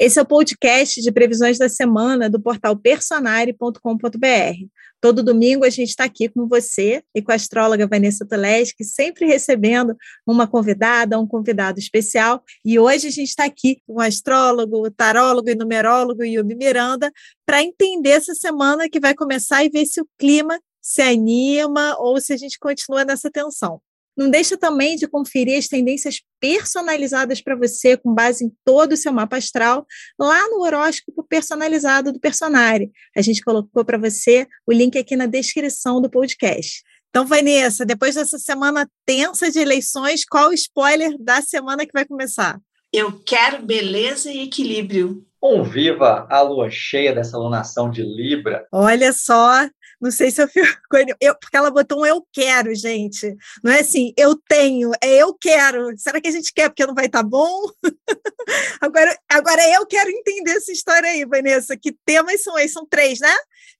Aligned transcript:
Esse 0.00 0.20
é 0.20 0.22
o 0.22 0.26
podcast 0.26 1.02
de 1.02 1.10
previsões 1.10 1.58
da 1.58 1.68
semana 1.68 2.30
do 2.30 2.40
portal 2.40 2.76
personare.com.br. 2.76 4.68
Todo 5.00 5.24
domingo 5.24 5.64
a 5.64 5.70
gente 5.70 5.88
está 5.88 6.04
aqui 6.04 6.28
com 6.28 6.46
você 6.46 7.02
e 7.12 7.20
com 7.20 7.32
a 7.32 7.34
astróloga 7.34 7.84
Vanessa 7.84 8.24
Toleski, 8.24 8.84
sempre 8.84 9.26
recebendo 9.26 9.96
uma 10.24 10.46
convidada, 10.46 11.18
um 11.18 11.26
convidado 11.26 11.80
especial. 11.80 12.44
E 12.64 12.78
hoje 12.78 13.08
a 13.08 13.10
gente 13.10 13.28
está 13.28 13.44
aqui 13.44 13.82
com 13.86 13.94
o 13.94 14.00
astrólogo, 14.00 14.86
o 14.86 14.90
tarólogo 14.90 15.50
e 15.50 15.56
numerólogo 15.56 16.24
Yumi 16.24 16.54
Miranda 16.54 17.10
para 17.44 17.60
entender 17.60 18.10
essa 18.10 18.34
semana 18.34 18.88
que 18.88 19.00
vai 19.00 19.16
começar 19.16 19.64
e 19.64 19.68
ver 19.68 19.84
se 19.84 20.00
o 20.00 20.08
clima 20.16 20.60
se 20.80 21.02
anima 21.02 21.96
ou 21.98 22.20
se 22.20 22.32
a 22.32 22.36
gente 22.36 22.56
continua 22.58 23.04
nessa 23.04 23.28
tensão. 23.32 23.80
Não 24.18 24.28
deixa 24.28 24.58
também 24.58 24.96
de 24.96 25.06
conferir 25.06 25.56
as 25.56 25.68
tendências 25.68 26.20
personalizadas 26.40 27.40
para 27.40 27.54
você, 27.54 27.96
com 27.96 28.12
base 28.12 28.44
em 28.44 28.52
todo 28.64 28.94
o 28.94 28.96
seu 28.96 29.12
mapa 29.12 29.36
astral, 29.36 29.86
lá 30.18 30.48
no 30.48 30.60
horóscopo 30.60 31.22
personalizado 31.22 32.12
do 32.12 32.18
Personare. 32.18 32.90
A 33.16 33.22
gente 33.22 33.40
colocou 33.40 33.84
para 33.84 33.96
você 33.96 34.44
o 34.66 34.72
link 34.72 34.98
aqui 34.98 35.14
na 35.14 35.26
descrição 35.26 36.02
do 36.02 36.10
podcast. 36.10 36.82
Então, 37.10 37.24
Vanessa, 37.24 37.86
depois 37.86 38.16
dessa 38.16 38.38
semana 38.38 38.90
tensa 39.06 39.52
de 39.52 39.60
eleições, 39.60 40.24
qual 40.24 40.48
o 40.48 40.52
spoiler 40.52 41.16
da 41.20 41.40
semana 41.40 41.86
que 41.86 41.92
vai 41.94 42.04
começar? 42.04 42.60
Eu 42.92 43.20
quero 43.24 43.64
beleza 43.64 44.32
e 44.32 44.42
equilíbrio. 44.42 45.24
Um 45.40 45.62
viva 45.62 46.26
a 46.28 46.40
lua 46.40 46.68
cheia 46.70 47.14
dessa 47.14 47.36
alunação 47.36 47.88
de 47.88 48.02
Libra. 48.02 48.66
Olha 48.72 49.12
só, 49.12 49.68
não 50.00 50.10
sei 50.10 50.30
se 50.30 50.42
eu 50.42 50.48
fico. 50.48 50.68
Eu, 51.20 51.34
porque 51.34 51.56
ela 51.56 51.70
botou 51.70 52.00
um 52.00 52.06
eu 52.06 52.26
quero, 52.32 52.74
gente. 52.74 53.36
Não 53.62 53.72
é 53.72 53.80
assim, 53.80 54.12
eu 54.16 54.36
tenho, 54.48 54.90
é 55.02 55.16
eu 55.16 55.34
quero. 55.34 55.96
Será 55.98 56.20
que 56.20 56.28
a 56.28 56.30
gente 56.30 56.52
quer 56.52 56.68
porque 56.68 56.86
não 56.86 56.94
vai 56.94 57.06
estar 57.06 57.22
tá 57.22 57.28
bom? 57.28 57.70
agora, 58.80 59.18
agora 59.28 59.62
eu 59.74 59.86
quero 59.86 60.10
entender 60.10 60.52
essa 60.52 60.72
história 60.72 61.10
aí, 61.10 61.24
Vanessa. 61.24 61.76
Que 61.76 61.92
temas 62.04 62.42
são 62.42 62.58
esses? 62.58 62.72
São 62.72 62.86
três, 62.86 63.18
né? 63.20 63.34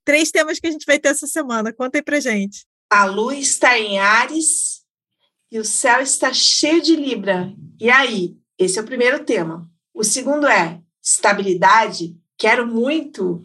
Três 0.05 0.31
temas 0.31 0.59
que 0.59 0.67
a 0.67 0.71
gente 0.71 0.87
vai 0.87 0.99
ter 0.99 1.09
essa 1.09 1.27
semana. 1.27 1.73
Conta 1.73 1.99
aí 1.99 2.03
pra 2.03 2.21
gente. 2.21 2.67
A 2.91 3.05
lua 3.05 3.37
está 3.37 3.79
em 3.79 3.99
Ares 3.99 4.83
e 5.51 5.59
o 5.59 5.65
céu 5.65 6.01
está 6.01 6.33
cheio 6.33 6.83
de 6.83 6.97
Libra. 6.97 7.53
E 7.81 7.91
aí? 7.91 8.37
Esse 8.59 8.79
é 8.79 8.83
o 8.83 8.87
primeiro 8.87 9.25
tema. 9.25 9.71
O 9.95 10.03
segundo 10.03 10.47
é 10.47 10.81
estabilidade. 11.03 12.17
Quero 12.37 12.67
muito 12.67 13.45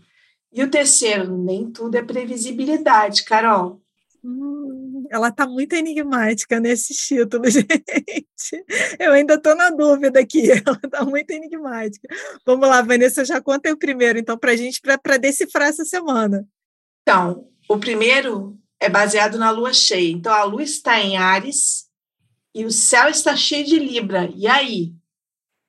e 0.54 0.64
o 0.64 0.70
terceiro, 0.70 1.36
nem 1.36 1.72
tudo 1.72 1.96
é 1.96 2.04
previsibilidade, 2.04 3.24
Carol. 3.24 3.82
Hum, 4.24 5.06
ela 5.10 5.30
está 5.30 5.46
muito 5.46 5.74
enigmática 5.74 6.60
nesse 6.60 6.94
título, 6.94 7.44
gente. 7.50 8.66
Eu 9.00 9.12
ainda 9.14 9.34
estou 9.34 9.56
na 9.56 9.70
dúvida 9.70 10.20
aqui. 10.20 10.50
Ela 10.66 10.80
está 10.84 11.04
muito 11.04 11.30
enigmática. 11.32 12.08
Vamos 12.46 12.68
lá, 12.68 12.82
Vanessa, 12.82 13.26
já 13.26 13.42
conta 13.42 13.72
o 13.72 13.78
primeiro, 13.78 14.18
então, 14.18 14.38
para 14.38 14.52
a 14.52 14.56
gente, 14.56 14.80
para 14.82 15.18
decifrar 15.18 15.68
essa 15.68 15.84
semana. 15.84 16.48
Então, 17.02 17.50
o 17.70 17.78
primeiro 17.78 18.58
é 18.80 18.90
baseado 18.90 19.38
na 19.38 19.52
lua 19.52 19.74
cheia. 19.74 20.12
Então, 20.12 20.32
a 20.32 20.44
lua 20.44 20.64
está 20.64 21.00
em 21.00 21.18
Ares 21.18 21.90
e 22.56 22.64
o 22.64 22.72
céu 22.72 23.10
está 23.10 23.36
cheio 23.36 23.66
de 23.66 23.78
Libra. 23.78 24.32
E 24.36 24.48
aí? 24.48 24.94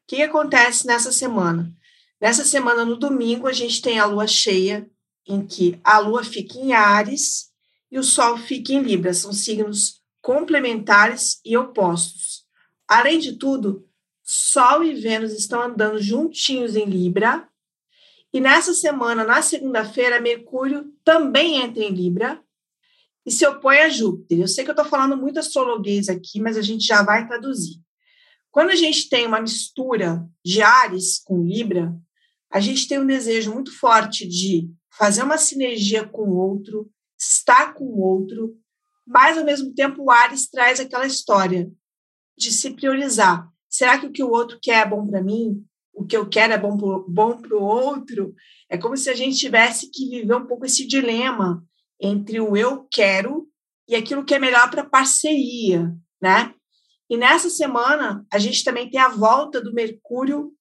O 0.04 0.06
que 0.08 0.22
acontece 0.22 0.86
nessa 0.86 1.10
semana? 1.10 1.72
Nessa 2.20 2.44
semana, 2.44 2.84
no 2.84 2.96
domingo, 2.96 3.46
a 3.46 3.52
gente 3.52 3.82
tem 3.82 3.98
a 3.98 4.06
lua 4.06 4.26
cheia, 4.26 4.88
em 5.26 5.46
que 5.46 5.78
a 5.82 5.98
lua 5.98 6.22
fica 6.22 6.58
em 6.58 6.72
Ares 6.72 7.50
e 7.90 7.98
o 7.98 8.02
sol 8.02 8.36
fica 8.36 8.72
em 8.72 8.82
Libra. 8.82 9.12
São 9.12 9.32
signos 9.32 10.02
complementares 10.20 11.40
e 11.44 11.56
opostos. 11.56 12.44
Além 12.88 13.18
de 13.18 13.32
tudo, 13.36 13.86
Sol 14.26 14.82
e 14.82 14.94
Vênus 14.94 15.32
estão 15.32 15.60
andando 15.60 16.00
juntinhos 16.00 16.74
em 16.74 16.86
Libra. 16.86 17.46
E 18.32 18.40
nessa 18.40 18.72
semana, 18.72 19.22
na 19.22 19.42
segunda-feira, 19.42 20.18
Mercúrio 20.18 20.90
também 21.04 21.60
entra 21.60 21.82
em 21.82 21.90
Libra 21.90 22.42
e 23.24 23.30
se 23.30 23.46
opõe 23.46 23.80
a 23.80 23.88
Júpiter. 23.90 24.40
Eu 24.40 24.48
sei 24.48 24.64
que 24.64 24.70
eu 24.70 24.74
estou 24.74 24.86
falando 24.86 25.16
muito 25.16 25.38
astrologuês 25.38 26.08
aqui, 26.08 26.40
mas 26.40 26.56
a 26.56 26.62
gente 26.62 26.86
já 26.86 27.02
vai 27.02 27.26
traduzir. 27.28 27.80
Quando 28.54 28.70
a 28.70 28.76
gente 28.76 29.08
tem 29.08 29.26
uma 29.26 29.40
mistura 29.40 30.24
de 30.44 30.62
Ares 30.62 31.18
com 31.18 31.42
Libra, 31.42 31.92
a 32.48 32.60
gente 32.60 32.86
tem 32.86 33.00
um 33.00 33.06
desejo 33.06 33.52
muito 33.52 33.76
forte 33.76 34.28
de 34.28 34.70
fazer 34.96 35.24
uma 35.24 35.36
sinergia 35.36 36.06
com 36.06 36.22
o 36.22 36.36
outro, 36.36 36.88
estar 37.18 37.74
com 37.74 37.82
o 37.82 37.98
outro, 37.98 38.56
mas 39.04 39.36
ao 39.36 39.44
mesmo 39.44 39.74
tempo 39.74 40.04
o 40.04 40.10
Ares 40.12 40.48
traz 40.48 40.78
aquela 40.78 41.04
história 41.04 41.68
de 42.38 42.52
se 42.52 42.70
priorizar. 42.70 43.50
Será 43.68 43.98
que 43.98 44.06
o 44.06 44.12
que 44.12 44.22
o 44.22 44.30
outro 44.30 44.56
quer 44.62 44.86
é 44.86 44.88
bom 44.88 45.04
para 45.04 45.20
mim? 45.20 45.60
O 45.92 46.06
que 46.06 46.16
eu 46.16 46.28
quero 46.28 46.52
é 46.52 46.56
bom 46.56 47.36
para 47.36 47.56
o 47.56 47.60
outro? 47.60 48.36
É 48.70 48.78
como 48.78 48.96
se 48.96 49.10
a 49.10 49.16
gente 49.16 49.36
tivesse 49.36 49.90
que 49.90 50.08
viver 50.08 50.36
um 50.36 50.46
pouco 50.46 50.64
esse 50.64 50.86
dilema 50.86 51.60
entre 52.00 52.40
o 52.40 52.56
eu 52.56 52.86
quero 52.88 53.48
e 53.88 53.96
aquilo 53.96 54.24
que 54.24 54.36
é 54.36 54.38
melhor 54.38 54.70
para 54.70 54.88
parceria, 54.88 55.92
né? 56.22 56.54
E 57.14 57.16
nessa 57.16 57.48
semana, 57.48 58.26
a 58.28 58.40
gente 58.40 58.64
também 58.64 58.90
tem 58.90 58.98
a 58.98 59.08
volta 59.08 59.60
do 59.60 59.72
Mercúrio 59.72 60.52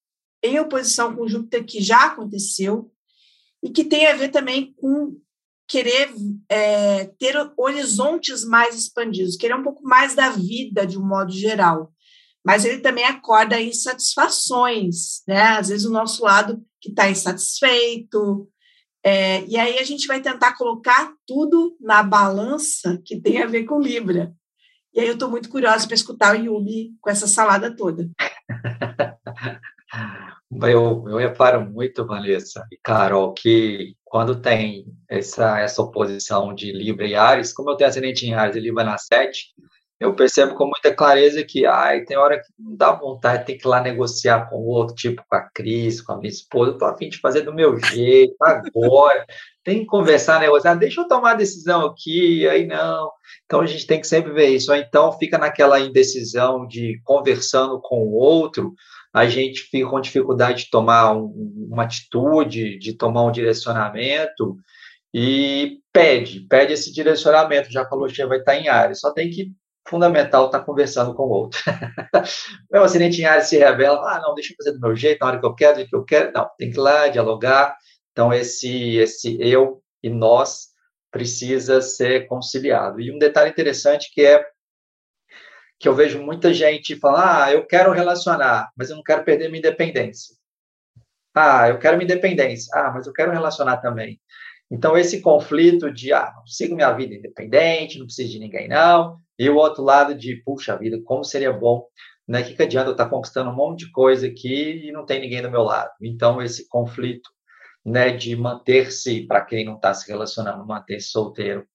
em 0.43 0.59
oposição 0.59 1.15
com 1.15 1.27
Júpiter, 1.27 1.65
que 1.65 1.81
já 1.81 2.05
aconteceu, 2.05 2.91
e 3.63 3.71
que 3.71 3.83
tem 3.83 4.05
a 4.05 4.13
ver 4.13 4.29
também 4.29 4.71
com 4.75 5.19
querer 5.67 6.13
é, 6.47 7.05
ter 7.17 7.35
horizontes 7.57 8.45
mais 8.45 8.75
expandidos, 8.75 9.35
querer 9.35 9.55
um 9.55 9.63
pouco 9.63 9.81
mais 9.81 10.13
da 10.13 10.29
vida 10.29 10.85
de 10.85 10.95
um 10.95 11.03
modo 11.03 11.31
geral. 11.31 11.91
Mas 12.45 12.65
ele 12.65 12.81
também 12.81 13.05
acorda 13.05 13.59
insatisfações, 13.59 15.23
né? 15.27 15.57
Às 15.57 15.69
vezes 15.69 15.87
o 15.87 15.91
nosso 15.91 16.23
lado 16.23 16.63
que 16.79 16.89
está 16.89 17.09
insatisfeito. 17.09 18.47
É, 19.03 19.43
e 19.45 19.57
aí 19.57 19.79
a 19.79 19.83
gente 19.83 20.05
vai 20.05 20.21
tentar 20.21 20.55
colocar 20.55 21.15
tudo 21.25 21.75
na 21.81 22.03
balança 22.03 23.01
que 23.03 23.19
tem 23.19 23.41
a 23.41 23.47
ver 23.47 23.63
com 23.63 23.81
Libra. 23.81 24.31
E 24.93 24.99
aí 24.99 25.07
eu 25.07 25.13
estou 25.13 25.29
muito 25.29 25.49
curiosa 25.49 25.87
para 25.87 25.95
escutar 25.95 26.35
o 26.35 26.39
Yubi 26.39 26.93
com 27.01 27.09
essa 27.09 27.27
salada 27.27 27.75
toda. 27.75 28.09
Eu, 30.61 31.05
eu 31.07 31.17
reparo 31.17 31.67
muito, 31.67 32.05
Vanessa 32.05 32.65
e 32.71 32.77
Carol, 32.77 33.33
que 33.33 33.95
quando 34.03 34.39
tem 34.39 34.85
essa, 35.09 35.59
essa 35.59 35.81
oposição 35.81 36.53
de 36.53 36.71
Libra 36.71 37.07
e 37.07 37.15
Ares, 37.15 37.51
como 37.51 37.71
eu 37.71 37.75
tenho 37.75 37.89
ascendente 37.89 38.27
em 38.27 38.33
Ares 38.35 38.55
e 38.55 38.59
Libra 38.59 38.83
na 38.83 38.97
7, 38.97 39.53
eu 39.99 40.15
percebo 40.15 40.55
com 40.55 40.65
muita 40.65 40.93
clareza 40.93 41.43
que 41.43 41.65
ai, 41.65 42.03
tem 42.03 42.17
hora 42.17 42.37
que 42.37 42.47
não 42.59 42.75
dá 42.75 42.91
vontade, 42.91 43.45
tem 43.45 43.57
que 43.57 43.65
ir 43.65 43.69
lá 43.69 43.81
negociar 43.81 44.49
com 44.49 44.57
o 44.57 44.65
outro, 44.65 44.95
tipo 44.95 45.23
com 45.27 45.35
a 45.35 45.41
Cris, 45.53 46.01
com 46.01 46.13
a 46.13 46.17
minha 46.17 46.29
esposa, 46.29 46.71
eu 46.71 46.77
tô 46.77 46.85
afim 46.85 47.09
de 47.09 47.19
fazer 47.19 47.41
do 47.41 47.53
meu 47.53 47.79
jeito, 47.79 48.35
agora, 48.41 49.25
tem 49.63 49.79
que 49.79 49.85
conversar, 49.85 50.39
negociar, 50.39 50.75
deixa 50.75 51.01
eu 51.01 51.07
tomar 51.07 51.31
a 51.31 51.35
decisão 51.35 51.85
aqui, 51.85 52.47
aí 52.47 52.65
não. 52.65 53.11
Então 53.45 53.61
a 53.61 53.65
gente 53.65 53.87
tem 53.87 54.01
que 54.01 54.07
sempre 54.07 54.33
ver 54.33 54.47
isso, 54.47 54.71
ou 54.71 54.77
então 54.77 55.17
fica 55.17 55.37
naquela 55.37 55.79
indecisão 55.79 56.67
de 56.67 56.99
conversando 57.03 57.79
com 57.81 58.03
o 58.03 58.13
outro, 58.13 58.73
a 59.13 59.27
gente 59.27 59.61
fica 59.61 59.87
com 59.87 60.01
dificuldade 60.01 60.65
de 60.65 60.69
tomar 60.71 61.13
um, 61.13 61.31
uma 61.71 61.83
atitude, 61.83 62.79
de 62.79 62.97
tomar 62.97 63.23
um 63.23 63.31
direcionamento, 63.31 64.57
e 65.13 65.79
pede, 65.93 66.39
pede 66.41 66.73
esse 66.73 66.91
direcionamento, 66.91 67.71
já 67.71 67.85
que 67.85 67.93
a 67.93 68.25
vai 68.25 68.39
estar 68.39 68.55
em 68.55 68.67
área. 68.67 68.95
Só 68.95 69.13
tem 69.13 69.29
que, 69.29 69.51
fundamental, 69.93 70.47
estar 70.47 70.61
conversando 70.61 71.13
com 71.13 71.23
o 71.23 71.29
outro. 71.29 71.61
Meu 72.71 72.83
acidente 72.83 73.21
em 73.21 73.25
área 73.25 73.43
se 73.43 73.57
revela, 73.59 73.99
ah, 74.09 74.19
não, 74.19 74.33
deixa 74.33 74.51
eu 74.51 74.57
fazer 74.57 74.71
do 74.71 74.79
meu 74.79 74.95
jeito, 74.95 75.19
na 75.21 75.27
hora 75.27 75.39
que 75.39 75.45
eu 75.45 75.53
quero, 75.53 75.77
do 75.77 75.87
que 75.87 75.95
eu 75.95 76.03
quero. 76.03 76.31
Não, 76.33 76.49
tem 76.57 76.71
que 76.71 76.77
ir 76.77 76.81
lá, 76.81 77.07
dialogar. 77.07 77.77
Então, 78.11 78.33
esse, 78.33 78.97
esse 78.97 79.37
eu 79.39 79.83
e 80.01 80.09
nós 80.09 80.69
precisa 81.11 81.79
ser 81.79 82.25
conciliado. 82.25 82.99
E 82.99 83.11
um 83.11 83.19
detalhe 83.19 83.51
interessante 83.51 84.11
que 84.11 84.25
é 84.25 84.43
que 85.79 85.87
eu 85.87 85.93
vejo 85.93 86.19
muita 86.19 86.51
gente 86.51 86.95
falar, 86.95 87.45
ah, 87.45 87.51
eu 87.53 87.67
quero 87.67 87.91
relacionar, 87.91 88.71
mas 88.75 88.89
eu 88.89 88.95
não 88.95 89.03
quero 89.03 89.23
perder 89.23 89.49
minha 89.49 89.59
independência. 89.59 90.35
Ah, 91.35 91.69
eu 91.69 91.77
quero 91.77 91.97
minha 91.97 92.05
independência. 92.05 92.71
Ah, 92.73 92.91
mas 92.91 93.05
eu 93.05 93.13
quero 93.13 93.31
relacionar 93.31 93.77
também. 93.77 94.19
Então, 94.73 94.97
esse 94.97 95.21
conflito 95.21 95.93
de, 95.93 96.11
ah, 96.11 96.33
sigo 96.47 96.75
minha 96.75 96.91
vida 96.93 97.13
independente, 97.13 97.99
não 97.99 98.07
preciso 98.07 98.31
de 98.31 98.39
ninguém, 98.39 98.67
não. 98.67 99.19
E 99.37 99.47
o 99.47 99.55
outro 99.55 99.83
lado 99.83 100.15
de, 100.15 100.37
puxa 100.37 100.75
vida, 100.75 100.99
como 101.05 101.23
seria 101.23 101.53
bom, 101.53 101.85
né? 102.27 102.41
Que, 102.41 102.55
que 102.55 102.63
adianta 102.63 102.89
eu 102.89 102.93
estar 102.93 103.07
conquistando 103.07 103.51
um 103.51 103.55
monte 103.55 103.85
de 103.85 103.91
coisa 103.91 104.25
aqui 104.25 104.87
e 104.87 104.91
não 104.91 105.05
tem 105.05 105.21
ninguém 105.21 105.43
do 105.43 105.51
meu 105.51 105.61
lado. 105.61 105.91
Então, 106.01 106.41
esse 106.41 106.67
conflito, 106.67 107.29
né, 107.85 108.17
de 108.17 108.35
manter-se, 108.35 109.27
para 109.27 109.41
quem 109.45 109.63
não 109.63 109.75
está 109.75 109.93
se 109.93 110.09
relacionando, 110.09 110.65
manter-se 110.65 111.09
solteiro 111.09 111.67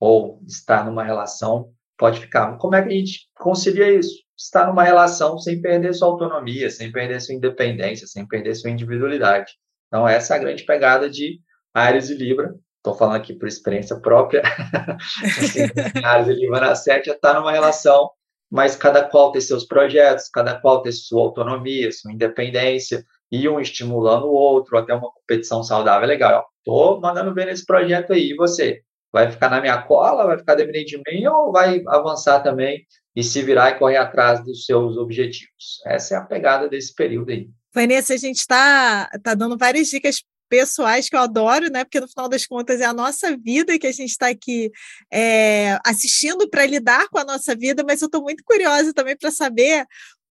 ou 0.00 0.42
estar 0.44 0.84
numa 0.84 1.04
relação, 1.04 1.70
pode 1.96 2.18
ficar. 2.18 2.56
Como 2.56 2.74
é 2.74 2.82
que 2.82 2.88
a 2.88 2.92
gente 2.92 3.28
concilia 3.38 3.92
isso? 3.92 4.24
Estar 4.36 4.66
numa 4.66 4.82
relação 4.82 5.38
sem 5.38 5.62
perder 5.62 5.94
sua 5.94 6.08
autonomia, 6.08 6.68
sem 6.68 6.90
perder 6.90 7.20
sua 7.20 7.36
independência, 7.36 8.08
sem 8.08 8.26
perder 8.26 8.56
sua 8.56 8.70
individualidade. 8.70 9.52
Então, 9.86 10.08
essa 10.08 10.34
é 10.34 10.36
a 10.36 10.40
grande 10.40 10.64
pegada 10.64 11.08
de 11.08 11.38
Ares 11.74 12.10
e 12.10 12.14
Libra. 12.14 12.54
Estou 12.76 12.94
falando 12.94 13.16
aqui 13.16 13.34
por 13.34 13.46
experiência 13.46 13.96
própria. 13.96 14.42
assim, 15.38 15.66
Ares 16.02 16.28
e 16.28 16.32
Libra 16.32 16.60
na 16.60 16.74
7 16.74 17.10
é 17.10 17.12
estar 17.12 17.34
numa 17.34 17.52
relação, 17.52 18.10
mas 18.50 18.74
cada 18.74 19.04
qual 19.04 19.32
tem 19.32 19.40
seus 19.40 19.64
projetos, 19.64 20.28
cada 20.28 20.58
qual 20.58 20.82
tem 20.82 20.92
sua 20.92 21.22
autonomia, 21.22 21.92
sua 21.92 22.12
independência. 22.12 23.04
e 23.30 23.48
um 23.48 23.60
estimulando 23.60 24.26
o 24.26 24.32
outro, 24.32 24.76
até 24.76 24.92
uma 24.92 25.12
competição 25.12 25.62
saudável 25.62 26.04
é 26.04 26.06
legal. 26.06 26.48
Estou 26.58 27.00
mandando 27.00 27.32
ver 27.32 27.46
nesse 27.46 27.64
projeto 27.64 28.12
aí, 28.12 28.30
e 28.30 28.36
você? 28.36 28.82
Vai 29.12 29.30
ficar 29.30 29.50
na 29.50 29.60
minha 29.60 29.82
cola, 29.82 30.26
vai 30.26 30.38
ficar 30.38 30.54
dependendo 30.54 30.86
de 30.86 31.02
mim 31.06 31.26
ou 31.26 31.52
vai 31.52 31.82
avançar 31.86 32.40
também 32.40 32.84
e 33.14 33.22
se 33.22 33.42
virar 33.42 33.70
e 33.70 33.78
correr 33.78 33.96
atrás 33.96 34.44
dos 34.44 34.64
seus 34.64 34.96
objetivos? 34.96 35.80
Essa 35.84 36.14
é 36.14 36.18
a 36.18 36.22
pegada 36.22 36.68
desse 36.68 36.94
período 36.94 37.30
aí. 37.30 37.48
Vanessa, 37.72 38.14
a 38.14 38.16
gente 38.16 38.38
está 38.38 39.08
tá 39.22 39.34
dando 39.34 39.56
várias 39.56 39.88
dicas 39.88 40.22
pessoais 40.50 41.08
que 41.08 41.14
eu 41.14 41.20
adoro, 41.20 41.70
né? 41.70 41.84
Porque 41.84 42.00
no 42.00 42.08
final 42.08 42.28
das 42.28 42.44
contas 42.44 42.80
é 42.80 42.84
a 42.84 42.92
nossa 42.92 43.36
vida 43.36 43.78
que 43.78 43.86
a 43.86 43.92
gente 43.92 44.10
está 44.10 44.28
aqui 44.28 44.70
é, 45.10 45.78
assistindo 45.86 46.50
para 46.50 46.66
lidar 46.66 47.08
com 47.08 47.18
a 47.18 47.24
nossa 47.24 47.54
vida, 47.54 47.84
mas 47.86 48.02
eu 48.02 48.06
estou 48.06 48.20
muito 48.20 48.42
curiosa 48.44 48.92
também 48.92 49.16
para 49.16 49.30
saber 49.30 49.86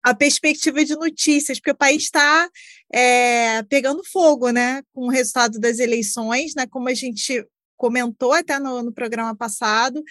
a 0.04 0.14
perspectiva 0.14 0.84
de 0.84 0.94
notícias, 0.94 1.58
porque 1.58 1.72
o 1.72 1.76
país 1.76 2.04
está 2.04 2.48
é, 2.92 3.62
pegando 3.64 4.04
fogo, 4.04 4.50
né, 4.50 4.82
com 4.92 5.06
o 5.06 5.10
resultado 5.10 5.58
das 5.58 5.78
eleições, 5.78 6.54
né, 6.54 6.66
como 6.66 6.88
a 6.88 6.94
gente 6.94 7.44
comentou 7.76 8.32
até 8.32 8.58
no, 8.58 8.82
no 8.82 8.92
programa 8.92 9.34
passado, 9.34 10.02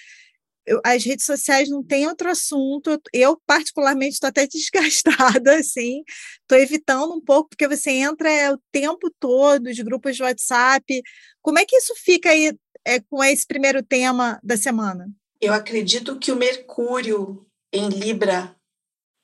eu, 0.65 0.81
as 0.85 1.03
redes 1.03 1.25
sociais 1.25 1.69
não 1.69 1.83
têm 1.83 2.07
outro 2.07 2.29
assunto. 2.29 2.99
Eu, 3.11 3.39
particularmente, 3.45 4.13
estou 4.13 4.27
até 4.27 4.45
desgastada, 4.47 5.55
assim, 5.55 6.03
estou 6.41 6.57
evitando 6.57 7.13
um 7.13 7.21
pouco, 7.21 7.49
porque 7.49 7.67
você 7.67 7.91
entra 7.91 8.31
é, 8.31 8.51
o 8.51 8.59
tempo 8.71 9.11
todo 9.19 9.73
de 9.73 9.83
grupos 9.83 10.15
de 10.15 10.23
WhatsApp. 10.23 11.01
Como 11.41 11.59
é 11.59 11.65
que 11.65 11.75
isso 11.75 11.93
fica 11.97 12.29
aí 12.29 12.53
é, 12.85 12.99
com 12.99 13.23
esse 13.23 13.45
primeiro 13.45 13.83
tema 13.83 14.39
da 14.43 14.57
semana? 14.57 15.09
Eu 15.41 15.53
acredito 15.53 16.17
que 16.17 16.31
o 16.31 16.37
Mercúrio 16.37 17.45
em 17.71 17.89
Libra, 17.89 18.55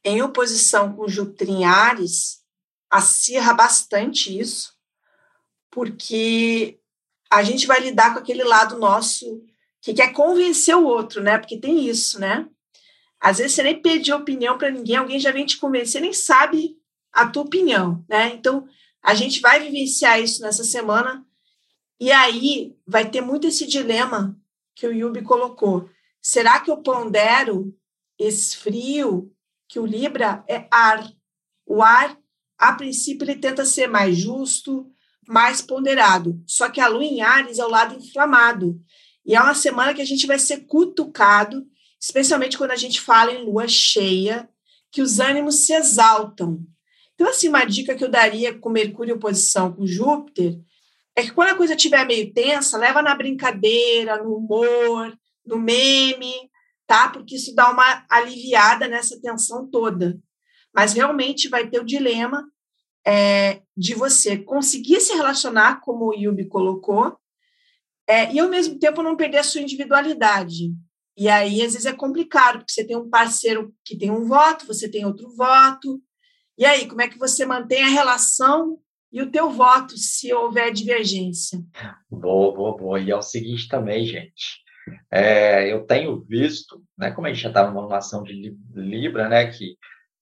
em 0.03 0.21
oposição 0.21 0.93
com 0.93 1.07
Júpiter 1.07 1.49
em 1.49 1.65
Ares, 1.65 2.39
acirra 2.89 3.53
bastante 3.53 4.37
isso, 4.37 4.73
porque 5.69 6.79
a 7.29 7.43
gente 7.43 7.67
vai 7.67 7.79
lidar 7.79 8.13
com 8.13 8.19
aquele 8.19 8.43
lado 8.43 8.77
nosso 8.77 9.45
que 9.81 9.93
quer 9.93 10.13
convencer 10.13 10.75
o 10.75 10.85
outro, 10.85 11.21
né? 11.21 11.37
Porque 11.37 11.57
tem 11.57 11.87
isso, 11.87 12.19
né? 12.19 12.47
Às 13.19 13.37
vezes 13.37 13.53
você 13.53 13.63
nem 13.63 13.81
pediu 13.81 14.15
opinião 14.15 14.57
para 14.57 14.71
ninguém, 14.71 14.95
alguém 14.95 15.19
já 15.19 15.31
vem 15.31 15.45
te 15.45 15.57
convencer, 15.57 16.01
nem 16.01 16.13
sabe 16.13 16.77
a 17.11 17.27
tua 17.27 17.43
opinião, 17.43 18.03
né? 18.07 18.33
Então, 18.33 18.67
a 19.01 19.13
gente 19.13 19.41
vai 19.41 19.59
vivenciar 19.59 20.21
isso 20.21 20.41
nessa 20.41 20.63
semana 20.63 21.25
e 21.99 22.11
aí 22.11 22.75
vai 22.87 23.09
ter 23.09 23.21
muito 23.21 23.47
esse 23.47 23.67
dilema 23.67 24.37
que 24.75 24.87
o 24.87 24.93
Yubi 24.93 25.21
colocou. 25.21 25.89
Será 26.21 26.59
que 26.59 26.71
eu 26.71 26.77
pondero 26.77 27.75
esse 28.17 28.57
frio 28.57 29.33
que 29.67 29.79
o 29.79 29.85
Libra 29.85 30.43
é 30.47 30.67
ar? 30.71 31.11
O 31.65 31.81
ar, 31.81 32.17
a 32.57 32.73
princípio, 32.73 33.25
ele 33.25 33.39
tenta 33.39 33.65
ser 33.65 33.87
mais 33.87 34.17
justo, 34.17 34.89
mais 35.27 35.61
ponderado. 35.61 36.41
Só 36.47 36.69
que 36.69 36.81
a 36.81 36.87
lua 36.87 37.03
em 37.03 37.21
Ares 37.21 37.59
é 37.59 37.65
o 37.65 37.69
lado 37.69 37.95
inflamado. 37.95 38.81
E 39.25 39.35
é 39.35 39.41
uma 39.41 39.53
semana 39.53 39.93
que 39.93 40.01
a 40.01 40.05
gente 40.05 40.25
vai 40.25 40.39
ser 40.39 40.65
cutucado, 40.65 41.65
especialmente 41.99 42.57
quando 42.57 42.71
a 42.71 42.75
gente 42.75 43.01
fala 43.01 43.31
em 43.31 43.43
lua 43.43 43.67
cheia, 43.67 44.49
que 44.91 45.01
os 45.01 45.19
ânimos 45.19 45.65
se 45.65 45.73
exaltam. 45.73 46.65
Então, 47.13 47.27
assim, 47.27 47.49
uma 47.49 47.65
dica 47.65 47.95
que 47.95 48.03
eu 48.03 48.09
daria 48.09 48.57
com 48.57 48.69
Mercúrio 48.69 49.13
em 49.13 49.17
oposição 49.17 49.73
com 49.73 49.85
Júpiter 49.85 50.59
é 51.15 51.23
que 51.23 51.31
quando 51.31 51.49
a 51.49 51.55
coisa 51.55 51.73
estiver 51.73 52.05
meio 52.05 52.33
tensa, 52.33 52.77
leva 52.77 53.01
na 53.01 53.13
brincadeira, 53.13 54.23
no 54.23 54.37
humor, 54.37 55.13
no 55.45 55.57
meme, 55.57 56.33
tá? 56.87 57.09
Porque 57.09 57.35
isso 57.35 57.53
dá 57.53 57.69
uma 57.69 58.05
aliviada 58.09 58.87
nessa 58.87 59.19
tensão 59.19 59.69
toda. 59.69 60.17
Mas 60.73 60.93
realmente 60.93 61.49
vai 61.49 61.67
ter 61.67 61.81
o 61.81 61.85
dilema 61.85 62.47
é, 63.05 63.61
de 63.75 63.93
você 63.95 64.37
conseguir 64.37 65.01
se 65.01 65.13
relacionar, 65.13 65.81
como 65.81 66.05
o 66.05 66.13
Yubi 66.13 66.45
colocou, 66.45 67.17
é, 68.09 68.33
e 68.33 68.39
ao 68.39 68.49
mesmo 68.49 68.79
tempo 68.79 69.03
não 69.03 69.15
perder 69.15 69.37
a 69.37 69.43
sua 69.43 69.61
individualidade. 69.61 70.73
E 71.15 71.29
aí, 71.29 71.61
às 71.61 71.73
vezes, 71.73 71.85
é 71.85 71.93
complicado, 71.93 72.57
porque 72.57 72.71
você 72.71 72.83
tem 72.83 72.97
um 72.97 73.07
parceiro 73.07 73.71
que 73.85 73.95
tem 73.95 74.09
um 74.09 74.25
voto, 74.25 74.65
você 74.65 74.89
tem 74.89 75.05
outro 75.05 75.29
voto. 75.35 76.01
E 76.57 76.65
aí, 76.65 76.87
como 76.87 77.03
é 77.03 77.07
que 77.07 77.19
você 77.19 77.45
mantém 77.45 77.83
a 77.83 77.89
relação 77.89 78.79
e 79.11 79.21
o 79.21 79.29
teu 79.29 79.51
voto 79.51 79.95
se 79.95 80.33
houver 80.33 80.73
divergência? 80.73 81.59
Boa, 82.09 82.55
boa, 82.55 82.77
boa. 82.77 82.99
E 82.99 83.11
é 83.11 83.15
o 83.15 83.21
seguinte 83.21 83.67
também, 83.67 84.03
gente. 84.05 84.57
É, 85.11 85.71
eu 85.71 85.85
tenho 85.85 86.19
visto, 86.21 86.83
né, 86.97 87.11
como 87.11 87.27
a 87.27 87.29
gente 87.31 87.43
já 87.43 87.49
está 87.49 87.69
numa 87.69 87.95
ação 87.95 88.23
de 88.23 88.55
Libra, 88.73 89.29
né, 89.29 89.51
que 89.51 89.77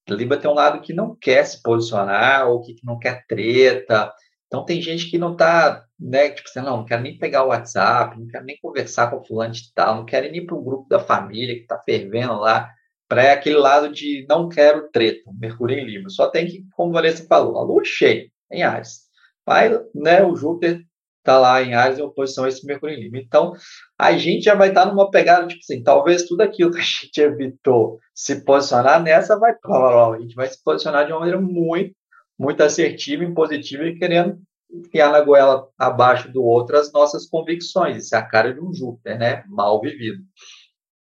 Libra 0.10 0.38
tem 0.38 0.50
um 0.50 0.54
lado 0.54 0.82
que 0.82 0.92
não 0.92 1.16
quer 1.16 1.46
se 1.46 1.62
posicionar 1.62 2.50
ou 2.50 2.62
que 2.62 2.76
não 2.84 3.00
quer 3.00 3.26
treta, 3.28 4.14
então 4.48 4.66
tem 4.66 4.82
gente 4.82 5.10
que 5.10 5.18
não 5.18 5.34
está, 5.34 5.86
né, 6.00 6.30
tipo 6.30 6.48
assim, 6.48 6.62
não, 6.62 6.78
não 6.78 6.86
quero 6.86 7.02
nem 7.04 7.18
pegar 7.18 7.44
o 7.44 7.50
WhatsApp, 7.50 8.18
não 8.18 8.28
quero 8.28 8.46
nem 8.46 8.58
conversar 8.62 9.10
com 9.10 9.18
o 9.18 9.26
fulano 9.26 9.54
de 9.54 9.74
tal, 9.74 9.96
não 9.96 10.06
quero 10.06 10.32
nem 10.32 10.46
para 10.46 10.56
o 10.56 10.64
grupo 10.64 10.88
da 10.90 11.00
família 11.00 11.56
que 11.56 11.62
está 11.62 11.80
fervendo 11.84 12.40
lá, 12.40 12.72
para 13.10 13.34
aquele 13.34 13.58
lado 13.58 13.92
de 13.92 14.26
não 14.28 14.50
quero 14.50 14.90
treta, 14.92 15.30
Mercúrio 15.40 15.78
em 15.78 15.86
Libra. 15.86 16.10
Só 16.10 16.30
tem 16.30 16.46
que, 16.46 16.66
como 16.76 16.92
Vanessa 16.92 17.26
falou, 17.28 17.58
a 17.58 17.64
lua 17.64 17.84
cheia 17.86 18.30
em 18.52 18.64
Ares. 18.64 19.08
Vai, 19.46 19.70
né, 19.96 20.24
o 20.24 20.36
Júpiter 20.36 20.82
está 21.20 21.38
lá 21.38 21.62
em 21.62 21.74
Ares 21.74 22.00
em 22.00 22.02
oposição 22.02 22.46
a 22.46 22.50
esse 22.50 22.66
Mercúrio 22.66 22.96
em 22.96 23.02
Libra. 23.02 23.20
Então, 23.20 23.54
a 23.98 24.14
gente 24.18 24.44
já 24.44 24.56
vai 24.56 24.70
estar 24.70 24.86
tá 24.86 24.92
numa 24.92 25.12
pegada, 25.12 25.48
tipo 25.48 25.60
assim, 25.60 25.84
talvez 25.84 26.24
tudo 26.24 26.42
aquilo 26.42 26.72
que 26.72 26.80
a 26.80 26.82
gente 26.82 27.18
evitou 27.20 28.00
se 28.14 28.44
posicionar 28.44 29.02
nessa 29.04 29.38
vai, 29.38 29.52
a 29.52 30.20
gente 30.20 30.36
vai 30.36 30.48
se 30.48 30.62
posicionar 30.64 31.06
de 31.06 31.12
uma 31.12 31.20
maneira 31.20 31.42
muito 31.42 31.97
muito 32.38 32.62
assertiva, 32.62 33.24
impositiva 33.24 33.84
e 33.86 33.98
querendo 33.98 34.40
enfiar 34.72 35.12
na 35.12 35.22
goela 35.22 35.68
abaixo 35.78 36.32
do 36.32 36.44
outro 36.44 36.78
as 36.78 36.92
nossas 36.92 37.28
convicções. 37.28 38.06
Isso 38.06 38.16
é 38.16 38.20
a 38.20 38.26
cara 38.26 38.54
de 38.54 38.60
um 38.60 38.74
Júpiter, 38.74 39.18
né? 39.18 39.44
Mal 39.48 39.80
vivido. 39.82 40.24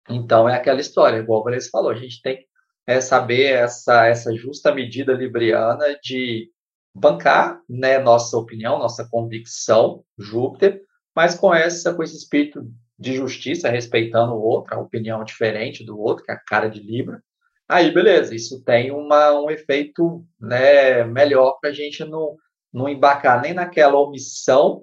Então, 0.08 0.48
é 0.48 0.54
aquela 0.54 0.80
história, 0.80 1.18
igual 1.18 1.40
o 1.40 1.44
Vanessa 1.44 1.68
falou, 1.70 1.90
a 1.90 1.94
gente 1.94 2.20
tem 2.22 2.38
que 2.38 2.46
é, 2.86 3.00
saber 3.00 3.52
essa, 3.52 4.06
essa 4.06 4.34
justa 4.34 4.74
medida 4.74 5.12
libriana 5.12 5.98
de 6.02 6.50
bancar 6.94 7.60
né, 7.68 7.98
nossa 7.98 8.36
opinião, 8.36 8.78
nossa 8.78 9.08
convicção, 9.08 10.02
Júpiter, 10.18 10.82
mas 11.14 11.36
com, 11.36 11.54
essa, 11.54 11.94
com 11.94 12.02
esse 12.02 12.16
espírito 12.16 12.68
de 12.98 13.14
justiça, 13.14 13.68
respeitando 13.68 14.32
o 14.34 14.42
outro, 14.42 14.74
a 14.74 14.80
opinião 14.80 15.24
diferente 15.24 15.84
do 15.84 15.98
outro, 15.98 16.24
que 16.24 16.32
é 16.32 16.34
a 16.34 16.40
cara 16.40 16.68
de 16.68 16.80
Libra, 16.80 17.22
Aí, 17.70 17.92
beleza, 17.92 18.34
isso 18.34 18.64
tem 18.64 18.90
uma, 18.90 19.30
um 19.40 19.48
efeito 19.48 20.26
né, 20.40 21.04
melhor 21.04 21.56
para 21.60 21.70
a 21.70 21.72
gente 21.72 22.04
não, 22.04 22.36
não 22.72 22.88
embarcar 22.88 23.40
nem 23.40 23.54
naquela 23.54 23.96
omissão 23.96 24.82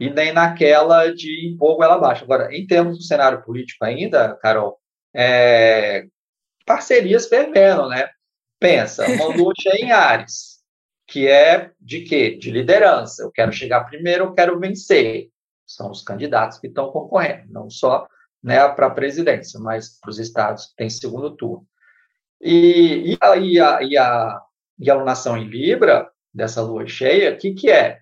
e 0.00 0.08
nem 0.08 0.32
naquela 0.32 1.12
de 1.12 1.46
impor 1.46 1.84
ela 1.84 1.96
abaixo. 1.96 2.24
Agora, 2.24 2.48
em 2.56 2.66
termos 2.66 2.96
do 2.96 3.04
cenário 3.04 3.42
político 3.42 3.84
ainda, 3.84 4.34
Carol, 4.36 4.80
é, 5.14 6.06
parcerias 6.64 7.28
fervendo, 7.28 7.86
né? 7.90 8.08
Pensa, 8.58 9.06
uma 9.06 9.26
luta 9.36 9.68
em 9.76 9.92
Ares, 9.92 10.62
que 11.06 11.28
é 11.28 11.70
de 11.78 12.00
quê? 12.00 12.30
De 12.38 12.50
liderança. 12.50 13.24
Eu 13.24 13.30
quero 13.30 13.52
chegar 13.52 13.84
primeiro, 13.84 14.24
eu 14.24 14.32
quero 14.32 14.58
vencer. 14.58 15.28
São 15.66 15.90
os 15.90 16.00
candidatos 16.00 16.58
que 16.58 16.68
estão 16.68 16.90
concorrendo, 16.90 17.52
não 17.52 17.68
só 17.68 18.08
né, 18.42 18.66
para 18.70 18.86
a 18.86 18.94
presidência, 18.94 19.60
mas 19.60 20.00
para 20.00 20.08
os 20.08 20.18
estados 20.18 20.68
que 20.68 20.76
têm 20.76 20.88
segundo 20.88 21.36
turno. 21.36 21.66
E, 22.42 23.12
e, 23.12 23.18
a, 23.20 23.36
e, 23.36 23.60
a, 23.60 23.82
e, 23.82 23.96
a, 23.96 24.42
e 24.80 24.90
a 24.90 24.94
alunação 24.94 25.36
em 25.36 25.46
Libra, 25.46 26.10
dessa 26.34 26.60
lua 26.60 26.86
cheia, 26.86 27.32
o 27.32 27.36
que, 27.36 27.54
que 27.54 27.70
é? 27.70 28.00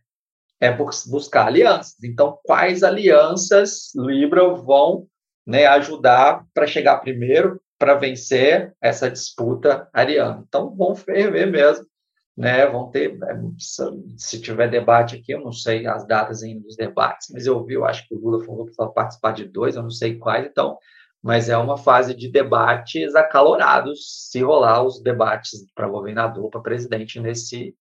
É 0.58 0.72
buscar 0.72 1.46
alianças. 1.46 2.02
Então, 2.02 2.38
quais 2.44 2.82
alianças 2.82 3.92
Libra 3.94 4.48
vão 4.54 5.06
né, 5.46 5.66
ajudar 5.66 6.44
para 6.54 6.66
chegar 6.66 6.98
primeiro, 6.98 7.60
para 7.78 7.94
vencer 7.94 8.74
essa 8.80 9.10
disputa 9.10 9.88
ariana? 9.92 10.42
Então, 10.46 10.74
vão 10.74 10.94
ferver 10.94 11.46
mesmo. 11.46 11.86
Né, 12.36 12.64
vão 12.64 12.90
ter, 12.90 13.18
é, 13.22 13.38
se 14.16 14.40
tiver 14.40 14.70
debate 14.70 15.16
aqui, 15.16 15.32
eu 15.32 15.40
não 15.40 15.52
sei 15.52 15.86
as 15.86 16.06
datas 16.06 16.42
ainda 16.42 16.62
dos 16.62 16.74
debates, 16.74 17.28
mas 17.30 17.44
eu 17.44 17.62
vi, 17.66 17.74
eu 17.74 17.84
acho 17.84 18.08
que 18.08 18.14
o 18.14 18.18
Lula 18.18 18.42
falou 18.46 18.64
que 18.64 18.74
vai 18.74 18.88
participar 18.88 19.32
de 19.32 19.44
dois, 19.44 19.76
eu 19.76 19.82
não 19.82 19.90
sei 19.90 20.16
quais, 20.16 20.46
então 20.46 20.78
mas 21.22 21.48
é 21.48 21.56
uma 21.56 21.76
fase 21.76 22.14
de 22.14 22.28
debates 22.28 23.14
acalorados, 23.14 24.28
se 24.30 24.40
rolar 24.40 24.82
os 24.82 25.02
debates 25.02 25.64
para 25.74 25.88
governador, 25.88 26.48
para 26.50 26.60
presidente 26.60 27.20
nesse, 27.20 27.74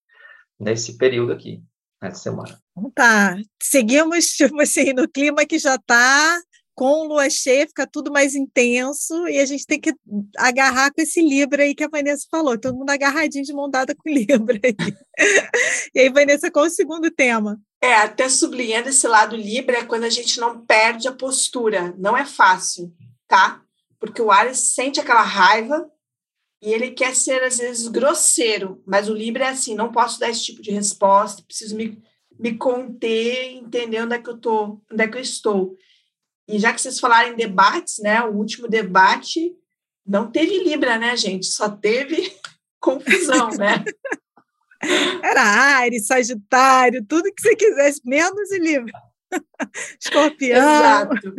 nesse 0.59 0.97
período 0.97 1.31
aqui, 1.31 1.63
nessa 2.01 2.21
semana. 2.21 2.59
Então 2.77 2.91
tá, 2.91 3.37
seguimos 3.61 4.25
tipo 4.27 4.59
assim, 4.61 4.93
no 4.93 5.07
clima 5.07 5.45
que 5.45 5.57
já 5.57 5.75
está 5.75 6.39
com 6.75 7.07
lua 7.07 7.29
cheia, 7.29 7.67
fica 7.67 7.85
tudo 7.85 8.09
mais 8.09 8.35
intenso 8.35 9.27
e 9.27 9.37
a 9.37 9.45
gente 9.45 9.65
tem 9.65 9.81
que 9.81 9.93
agarrar 10.37 10.91
com 10.93 11.01
esse 11.01 11.21
Libra 11.21 11.63
aí 11.63 11.75
que 11.75 11.83
a 11.83 11.89
Vanessa 11.89 12.25
falou, 12.31 12.57
todo 12.57 12.77
mundo 12.77 12.89
agarradinho 12.89 13.43
de 13.43 13.53
mão 13.53 13.69
dada 13.69 13.93
com 13.93 14.09
o 14.09 14.13
Libra 14.13 14.57
aí. 14.63 14.75
e 15.93 15.99
aí, 15.99 16.09
Vanessa, 16.09 16.49
qual 16.49 16.65
o 16.65 16.69
segundo 16.69 17.11
tema? 17.11 17.59
É, 17.81 17.95
até 17.95 18.29
sublinhando 18.29 18.89
esse 18.89 19.07
lado 19.07 19.35
Libra 19.35 19.79
é 19.79 19.85
quando 19.85 20.05
a 20.05 20.09
gente 20.09 20.39
não 20.39 20.65
perde 20.65 21.07
a 21.07 21.13
postura, 21.13 21.93
não 21.97 22.17
é 22.17 22.25
fácil 22.25 22.93
tá? 23.29 23.63
Porque 23.99 24.21
o 24.21 24.31
Ares 24.31 24.73
sente 24.73 24.99
aquela 24.99 25.21
raiva, 25.21 25.89
e 26.61 26.73
ele 26.73 26.91
quer 26.91 27.15
ser, 27.15 27.41
às 27.41 27.57
vezes, 27.57 27.87
grosseiro, 27.87 28.83
mas 28.85 29.07
o 29.07 29.13
Libra 29.13 29.45
é 29.45 29.49
assim, 29.49 29.75
não 29.75 29.91
posso 29.91 30.19
dar 30.19 30.29
esse 30.29 30.43
tipo 30.43 30.61
de 30.61 30.71
resposta, 30.71 31.43
preciso 31.43 31.75
me, 31.75 32.01
me 32.37 32.57
conter, 32.57 33.51
entender 33.53 34.01
onde 34.01 34.15
é 34.15 34.19
que 34.19 34.29
eu 34.29 34.37
tô, 34.37 34.81
onde 34.91 35.03
é 35.03 35.07
que 35.07 35.17
eu 35.17 35.21
estou. 35.21 35.77
E 36.47 36.59
já 36.59 36.73
que 36.73 36.81
vocês 36.81 36.99
falaram 36.99 37.31
em 37.31 37.37
debates, 37.37 37.99
né, 37.99 38.21
o 38.23 38.33
último 38.33 38.67
debate 38.67 39.55
não 40.05 40.29
teve 40.29 40.63
Libra, 40.63 40.97
né, 40.97 41.15
gente? 41.15 41.45
Só 41.45 41.69
teve 41.69 42.35
confusão, 42.81 43.49
né? 43.51 43.85
Era 45.23 45.43
Ares, 45.43 46.07
Sagitário, 46.07 47.05
tudo 47.05 47.31
que 47.33 47.41
você 47.41 47.55
quisesse, 47.55 48.01
menos 48.03 48.51
em 48.51 48.59
Libra. 48.59 48.93
Escorpião. 49.99 50.57
Exato. 50.57 51.35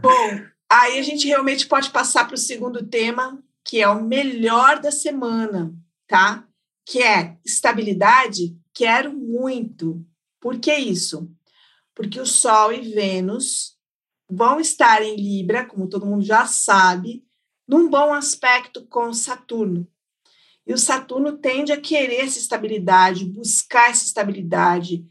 Bom, 0.00 0.40
aí 0.70 0.98
a 0.98 1.02
gente 1.02 1.26
realmente 1.26 1.66
pode 1.66 1.90
passar 1.90 2.26
para 2.26 2.34
o 2.34 2.38
segundo 2.38 2.86
tema, 2.86 3.42
que 3.64 3.80
é 3.80 3.88
o 3.88 4.04
melhor 4.04 4.80
da 4.80 4.92
semana, 4.92 5.74
tá? 6.06 6.46
Que 6.86 7.02
é 7.02 7.36
estabilidade. 7.44 8.56
Quero 8.72 9.12
muito. 9.12 10.04
Por 10.40 10.58
que 10.58 10.72
isso? 10.72 11.28
Porque 11.94 12.20
o 12.20 12.26
Sol 12.26 12.72
e 12.72 12.80
Vênus 12.80 13.76
vão 14.30 14.60
estar 14.60 15.02
em 15.02 15.16
Libra, 15.16 15.64
como 15.64 15.88
todo 15.88 16.06
mundo 16.06 16.24
já 16.24 16.46
sabe, 16.46 17.24
num 17.66 17.88
bom 17.88 18.14
aspecto 18.14 18.86
com 18.86 19.12
Saturno. 19.12 19.86
E 20.64 20.72
o 20.72 20.78
Saturno 20.78 21.38
tende 21.38 21.72
a 21.72 21.80
querer 21.80 22.26
essa 22.26 22.38
estabilidade, 22.38 23.24
buscar 23.24 23.90
essa 23.90 24.04
estabilidade. 24.04 25.04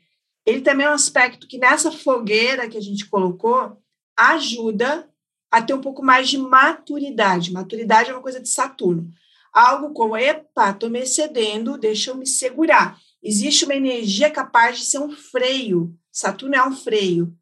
Ele 0.45 0.61
também 0.61 0.85
é 0.85 0.89
um 0.89 0.93
aspecto 0.93 1.47
que 1.47 1.57
nessa 1.57 1.91
fogueira 1.91 2.69
que 2.69 2.77
a 2.77 2.81
gente 2.81 3.07
colocou 3.07 3.81
ajuda 4.17 5.07
a 5.51 5.61
ter 5.61 5.73
um 5.73 5.81
pouco 5.81 6.03
mais 6.03 6.27
de 6.27 6.37
maturidade. 6.37 7.53
Maturidade 7.53 8.09
é 8.09 8.13
uma 8.13 8.21
coisa 8.21 8.39
de 8.39 8.49
Saturno. 8.49 9.09
Algo 9.53 9.93
como, 9.93 10.17
epa, 10.17 10.71
estou 10.71 10.89
me 10.89 10.99
excedendo, 10.99 11.77
deixa 11.77 12.11
eu 12.11 12.17
me 12.17 12.25
segurar. 12.25 12.99
Existe 13.23 13.65
uma 13.65 13.75
energia 13.75 14.29
capaz 14.29 14.79
de 14.79 14.85
ser 14.85 14.99
um 14.99 15.11
freio. 15.11 15.95
Saturno 16.11 16.55
é 16.55 16.67
um 16.67 16.75
freio. 16.75 17.33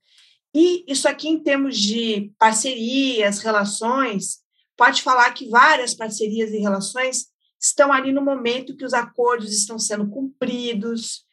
E 0.53 0.85
isso 0.87 1.07
aqui, 1.07 1.27
em 1.27 1.39
termos 1.39 1.77
de 1.77 2.31
parcerias, 2.37 3.39
relações, 3.39 4.39
pode 4.77 5.01
falar 5.01 5.31
que 5.33 5.49
várias 5.49 5.93
parcerias 5.93 6.51
e 6.51 6.57
relações 6.59 7.27
estão 7.59 7.91
ali 7.91 8.11
no 8.11 8.21
momento 8.21 8.75
que 8.75 8.85
os 8.85 8.93
acordos 8.93 9.51
estão 9.51 9.77
sendo 9.79 10.07
cumpridos, 10.07 11.25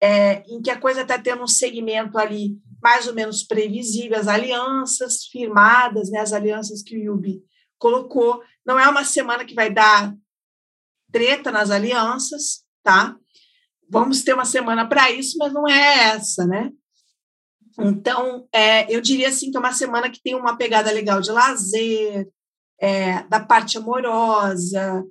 é, 0.00 0.44
em 0.46 0.60
que 0.62 0.70
a 0.70 0.78
coisa 0.78 1.02
está 1.02 1.18
tendo 1.18 1.42
um 1.42 1.48
segmento 1.48 2.18
ali 2.18 2.56
mais 2.82 3.06
ou 3.06 3.14
menos 3.14 3.42
previsível, 3.42 4.18
as 4.18 4.28
alianças 4.28 5.24
firmadas, 5.24 6.10
né, 6.10 6.20
as 6.20 6.32
alianças 6.32 6.82
que 6.82 6.96
o 6.96 7.00
Yubi 7.00 7.42
colocou. 7.78 8.42
Não 8.64 8.78
é 8.78 8.88
uma 8.88 9.04
semana 9.04 9.44
que 9.44 9.54
vai 9.54 9.72
dar 9.72 10.14
treta 11.12 11.50
nas 11.50 11.70
alianças, 11.70 12.64
tá? 12.82 13.16
Vamos 13.88 14.22
ter 14.22 14.34
uma 14.34 14.44
semana 14.44 14.86
para 14.86 15.10
isso, 15.10 15.36
mas 15.38 15.52
não 15.52 15.66
é 15.66 16.10
essa, 16.10 16.46
né? 16.46 16.70
Então, 17.80 18.46
é, 18.52 18.92
eu 18.92 19.00
diria 19.00 19.28
assim 19.28 19.50
que 19.50 19.56
é 19.56 19.60
uma 19.60 19.72
semana 19.72 20.10
que 20.10 20.20
tem 20.20 20.34
uma 20.34 20.56
pegada 20.56 20.90
legal 20.90 21.20
de 21.20 21.30
lazer, 21.30 22.28
é, 22.80 23.22
da 23.24 23.40
parte 23.40 23.78
amorosa, 23.78 25.04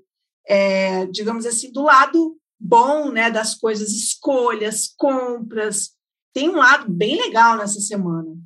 é, 0.47 1.05
digamos 1.07 1.45
assim, 1.45 1.71
do 1.71 1.83
lado 1.83 2.37
bom, 2.59 3.11
né, 3.11 3.29
das 3.29 3.55
coisas, 3.55 3.91
escolhas, 3.91 4.93
compras. 4.97 5.91
Tem 6.37 6.47
um 6.49 6.57
lado 6.57 6.85
bem 6.87 7.19
legal 7.19 7.57
nessa 7.57 7.79
semana. 7.79 8.37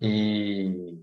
E 0.00 0.96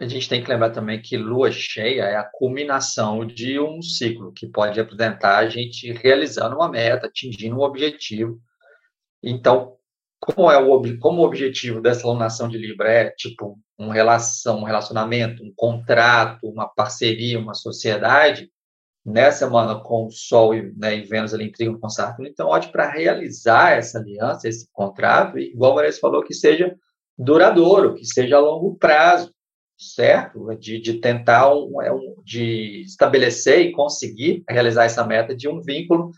a 0.00 0.08
gente 0.08 0.26
tem 0.26 0.42
que 0.42 0.48
lembrar 0.48 0.70
também 0.70 0.98
que 0.98 1.14
lua 1.18 1.52
cheia 1.52 2.04
é 2.04 2.16
a 2.16 2.24
culminação 2.24 3.26
de 3.26 3.60
um 3.60 3.82
ciclo 3.82 4.32
que 4.32 4.46
pode 4.46 4.80
apresentar 4.80 5.36
a 5.36 5.46
gente 5.46 5.92
realizando 5.92 6.56
uma 6.56 6.70
meta, 6.70 7.06
atingindo 7.06 7.56
um 7.56 7.60
objetivo. 7.60 8.40
Então, 9.22 9.76
como 10.18 10.50
é 10.50 10.56
o 10.56 10.98
como 10.98 11.20
o 11.20 11.26
objetivo 11.26 11.82
dessa 11.82 12.06
alunação 12.06 12.48
de 12.48 12.56
Libra 12.56 12.90
é 12.90 13.10
tipo 13.10 13.60
um 13.78 13.90
relação, 13.90 14.60
um 14.60 14.64
relacionamento, 14.64 15.44
um 15.44 15.52
contrato, 15.54 16.48
uma 16.48 16.66
parceria, 16.66 17.38
uma 17.38 17.52
sociedade, 17.52 18.50
nessa 19.08 19.46
semana 19.46 19.80
com 19.80 20.10
Sol 20.10 20.54
e, 20.54 20.72
né, 20.76 20.96
e 20.96 21.02
Vênus 21.02 21.32
ali 21.32 21.44
em 21.44 21.52
trígono 21.52 21.80
com 21.80 21.88
Saturno, 21.88 22.28
então 22.28 22.48
ótimo 22.48 22.72
para 22.72 22.90
realizar 22.90 23.72
essa 23.72 23.98
aliança, 23.98 24.48
esse 24.48 24.68
contrato, 24.72 25.38
e 25.38 25.50
igual 25.52 25.72
o 25.72 25.74
Vanessa 25.76 26.00
falou, 26.00 26.22
que 26.22 26.34
seja 26.34 26.76
duradouro, 27.16 27.94
que 27.94 28.04
seja 28.04 28.36
a 28.36 28.40
longo 28.40 28.76
prazo, 28.76 29.32
certo? 29.76 30.46
De, 30.56 30.80
de 30.80 30.94
tentar, 30.94 31.50
é 31.82 31.92
um, 31.92 32.16
de 32.24 32.82
estabelecer 32.82 33.60
e 33.60 33.72
conseguir 33.72 34.44
realizar 34.48 34.84
essa 34.84 35.04
meta 35.04 35.34
de 35.34 35.48
um 35.48 35.60
vínculo, 35.60 36.10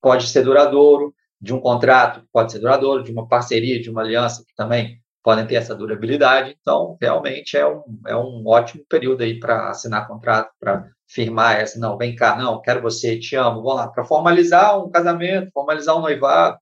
pode 0.00 0.28
ser 0.28 0.42
duradouro, 0.42 1.14
de 1.40 1.52
um 1.52 1.60
contrato, 1.60 2.24
pode 2.32 2.52
ser 2.52 2.58
duradouro, 2.58 3.02
de 3.02 3.12
uma 3.12 3.26
parceria, 3.28 3.80
de 3.80 3.90
uma 3.90 4.02
aliança, 4.02 4.44
que 4.46 4.54
também 4.54 4.98
podem 5.22 5.46
ter 5.46 5.56
essa 5.56 5.74
durabilidade. 5.74 6.56
Então, 6.60 6.96
realmente 7.00 7.56
é 7.56 7.66
um, 7.66 7.82
é 8.06 8.16
um 8.16 8.46
ótimo 8.46 8.84
período 8.88 9.22
aí 9.22 9.40
para 9.40 9.70
assinar 9.70 10.06
contrato, 10.06 10.50
para 10.60 10.88
firmar 11.08 11.56
essa, 11.60 11.78
não, 11.78 11.96
vem 11.96 12.14
cá, 12.16 12.36
não, 12.36 12.60
quero 12.60 12.82
você, 12.82 13.18
te 13.18 13.36
amo, 13.36 13.62
vamos 13.62 13.76
lá, 13.76 13.88
para 13.88 14.04
formalizar 14.04 14.82
um 14.82 14.90
casamento, 14.90 15.50
formalizar 15.52 15.96
um 15.96 16.00
noivado, 16.00 16.58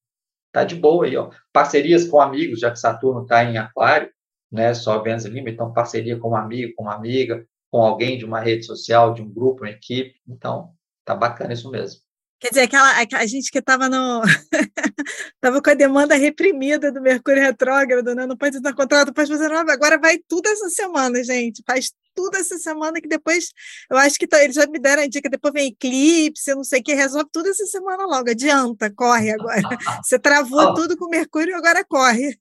tá 0.52 0.64
de 0.64 0.74
boa 0.76 1.06
aí, 1.06 1.16
ó. 1.16 1.30
Parcerias 1.52 2.06
com 2.08 2.20
amigos, 2.20 2.60
já 2.60 2.70
que 2.70 2.78
Saturno 2.78 3.22
está 3.22 3.44
em 3.44 3.58
aquário, 3.58 4.10
né, 4.50 4.74
só 4.74 5.00
Vênus 5.02 5.24
Lima, 5.24 5.50
então 5.50 5.72
parceria 5.72 6.18
com 6.18 6.30
um 6.30 6.36
amigo, 6.36 6.74
com 6.76 6.84
uma 6.84 6.94
amiga, 6.94 7.46
com 7.70 7.82
alguém 7.82 8.18
de 8.18 8.24
uma 8.24 8.40
rede 8.40 8.66
social, 8.66 9.14
de 9.14 9.22
um 9.22 9.32
grupo, 9.32 9.62
uma 9.62 9.70
equipe, 9.70 10.14
então 10.28 10.72
tá 11.04 11.14
bacana 11.14 11.54
isso 11.54 11.70
mesmo. 11.70 12.02
Quer 12.42 12.48
dizer, 12.48 12.62
aquela, 12.62 12.92
a 13.20 13.26
gente 13.26 13.52
que 13.52 13.58
estava 13.60 13.88
no. 13.88 14.20
Estava 15.36 15.62
com 15.62 15.70
a 15.70 15.74
demanda 15.74 16.16
reprimida 16.16 16.90
do 16.90 17.00
Mercúrio 17.00 17.40
retrógrado, 17.40 18.16
né? 18.16 18.26
Não 18.26 18.36
pode 18.36 18.60
dar 18.60 18.74
contrato, 18.74 19.08
não 19.08 19.14
pode 19.14 19.30
fazer 19.30 19.48
nada. 19.48 19.72
Agora 19.72 19.96
vai 19.96 20.18
tudo 20.18 20.48
essa 20.48 20.68
semana, 20.68 21.22
gente. 21.22 21.62
Faz 21.64 21.92
tudo 22.16 22.36
essa 22.36 22.58
semana 22.58 23.00
que 23.00 23.06
depois. 23.06 23.52
Eu 23.88 23.96
acho 23.96 24.18
que 24.18 24.26
tá, 24.26 24.42
eles 24.42 24.56
já 24.56 24.66
me 24.66 24.80
deram 24.80 25.04
a 25.04 25.06
dica, 25.06 25.30
depois 25.30 25.54
vem 25.54 25.68
eclipse, 25.68 26.52
não 26.52 26.64
sei 26.64 26.80
o 26.80 26.82
que, 26.82 26.94
resolve 26.94 27.28
tudo 27.32 27.48
essa 27.48 27.64
semana 27.66 28.06
logo. 28.06 28.28
Adianta, 28.28 28.92
corre 28.92 29.30
agora. 29.30 29.62
Você 30.02 30.18
travou 30.18 30.58
oh. 30.58 30.74
tudo 30.74 30.96
com 30.96 31.08
Mercúrio, 31.08 31.56
agora 31.56 31.84
corre. 31.88 32.36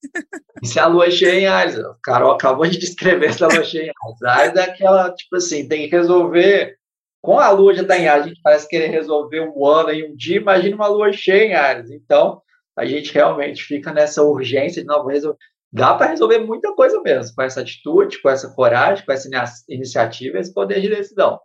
Isso 0.64 0.80
é 0.80 0.82
a 0.82 0.88
lua 0.88 1.12
cheia 1.12 1.42
em 1.42 1.46
Ares. 1.46 1.76
Carol 2.04 2.32
acabou 2.32 2.66
de 2.66 2.78
descrever 2.80 3.28
essa 3.28 3.46
lua 3.46 3.64
cheia 3.64 3.84
em 3.84 4.10
Ares. 4.10 4.24
Ares 4.24 4.56
é 4.56 4.64
aquela, 4.64 5.14
tipo 5.14 5.36
assim, 5.36 5.68
tem 5.68 5.88
que 5.88 5.96
resolver 5.96 6.81
com 7.22 7.40
a 7.40 7.50
lua 7.52 7.74
já 7.74 7.84
está 7.84 7.98
em 7.98 8.08
Ares, 8.08 8.26
a 8.26 8.28
gente 8.30 8.42
parece 8.42 8.68
querer 8.68 8.88
resolver 8.88 9.42
um 9.42 9.66
ano 9.66 9.92
em 9.92 10.12
um 10.12 10.16
dia, 10.16 10.38
imagina 10.38 10.76
uma 10.76 10.88
lua 10.88 11.12
cheia 11.12 11.46
em 11.46 11.54
Ares. 11.54 11.92
Então, 11.92 12.42
a 12.76 12.86
gente 12.86 13.14
realmente 13.14 13.64
fica 13.64 13.94
nessa 13.94 14.24
urgência 14.24 14.82
de 14.82 14.88
não 14.88 15.06
resolver. 15.06 15.38
Dá 15.72 15.94
para 15.94 16.08
resolver 16.08 16.40
muita 16.40 16.74
coisa 16.74 17.00
mesmo, 17.02 17.34
com 17.36 17.44
essa 17.44 17.62
atitude, 17.62 18.22
com 18.22 18.30
essa 18.30 18.54
coragem, 18.54 19.06
com 19.06 19.12
essa 19.12 19.30
iniciativa, 19.70 20.40
esse 20.40 20.54
poder 20.54 20.82
de 20.82 20.90
decisão. 20.90 21.40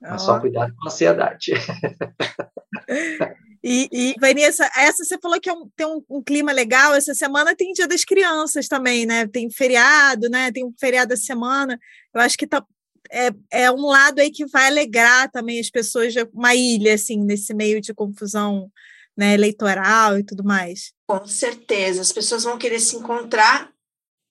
Mas 0.00 0.22
só 0.22 0.38
cuidado 0.38 0.72
com 0.76 0.88
a 0.88 0.92
ansiedade. 0.92 1.52
E, 3.68 3.88
e 3.90 4.14
Vanessa, 4.20 4.64
essa 4.76 5.04
você 5.04 5.18
falou 5.18 5.40
que 5.40 5.50
é 5.50 5.52
um, 5.52 5.68
tem 5.74 5.84
um, 5.84 6.00
um, 6.08 6.22
clima 6.22 6.52
legal. 6.52 6.94
Essa 6.94 7.14
semana 7.14 7.52
tem 7.52 7.72
Dia 7.72 7.88
das 7.88 8.04
Crianças 8.04 8.68
também, 8.68 9.04
né? 9.04 9.26
Tem 9.26 9.50
feriado, 9.50 10.28
né? 10.28 10.52
Tem 10.52 10.64
um 10.64 10.72
feriado 10.78 11.08
da 11.08 11.16
semana. 11.16 11.76
Eu 12.14 12.20
acho 12.20 12.38
que 12.38 12.46
tá, 12.46 12.64
é, 13.10 13.30
é 13.50 13.70
um 13.70 13.86
lado 13.86 14.20
aí 14.20 14.30
que 14.30 14.46
vai 14.46 14.66
alegrar 14.66 15.30
também 15.30 15.60
as 15.60 15.70
pessoas 15.70 16.12
de 16.12 16.22
uma 16.32 16.54
ilha, 16.54 16.94
assim, 16.94 17.22
nesse 17.22 17.52
meio 17.54 17.80
de 17.80 17.94
confusão 17.94 18.70
né, 19.16 19.34
eleitoral 19.34 20.18
e 20.18 20.24
tudo 20.24 20.44
mais. 20.44 20.92
Com 21.06 21.26
certeza, 21.26 22.02
as 22.02 22.12
pessoas 22.12 22.44
vão 22.44 22.58
querer 22.58 22.80
se 22.80 22.96
encontrar 22.96 23.72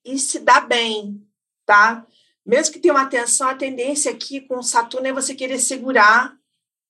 e 0.06 0.20
se 0.20 0.40
dar 0.40 0.68
bem, 0.68 1.22
tá? 1.66 2.06
Mesmo 2.46 2.74
que 2.74 2.80
tenha 2.80 2.94
uma 2.94 3.08
tensão, 3.08 3.50
a 3.50 3.56
tendência 3.56 4.12
aqui 4.12 4.42
com 4.42 4.58
o 4.58 4.64
Saturno 4.64 5.08
é 5.08 5.14
você 5.14 5.34
querer 5.34 5.60
segurar 5.60 6.38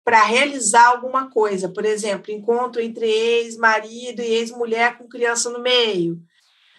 para 0.04 0.24
realizar 0.24 0.88
alguma 0.88 1.30
coisa. 1.30 1.70
Por 1.70 1.86
exemplo, 1.86 2.32
encontro 2.32 2.82
entre 2.82 3.06
ex-marido 3.06 4.22
e 4.22 4.26
ex-mulher 4.26 4.98
com 4.98 5.08
criança 5.08 5.50
no 5.50 5.62
meio. 5.62 6.22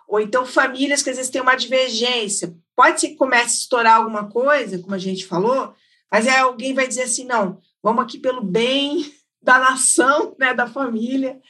Ou 0.07 0.21
então 0.21 0.45
famílias 0.45 1.03
que 1.03 1.11
às 1.11 1.17
vezes 1.17 1.31
têm 1.31 1.41
uma 1.41 1.57
divergência. 1.57 2.55
Pode 2.76 3.00
ser 3.00 3.09
que 3.09 3.16
comece 3.16 3.45
a 3.45 3.61
estourar 3.61 3.97
alguma 3.97 4.28
coisa, 4.28 4.78
como 4.78 4.95
a 4.95 4.99
gente 4.99 5.26
falou, 5.26 5.75
mas 6.12 6.28
alguém 6.28 6.75
vai 6.75 6.87
dizer 6.87 7.04
assim, 7.04 7.25
não, 7.25 7.59
vamos 7.83 8.04
aqui 8.04 8.18
pelo 8.18 8.42
bem 8.42 9.11
da 9.42 9.59
nação, 9.59 10.37
né, 10.38 10.52
da 10.52 10.66
família, 10.66 11.40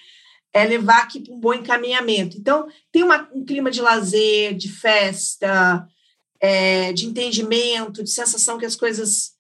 é 0.53 0.65
levar 0.65 1.03
aqui 1.03 1.21
para 1.21 1.35
um 1.35 1.41
bom 1.41 1.53
encaminhamento. 1.53 2.39
Então, 2.39 2.69
tem 2.93 3.03
uma, 3.03 3.29
um 3.35 3.45
clima 3.45 3.71
de 3.71 3.83
lazer, 3.83 4.55
de 4.55 4.71
festa, 4.71 5.87
é, 6.41 6.93
de 6.93 7.07
entendimento, 7.07 8.03
de 8.03 8.11
sensação 8.11 8.57
que 8.57 8.65
as 8.65 8.77
coisas, 8.77 9.33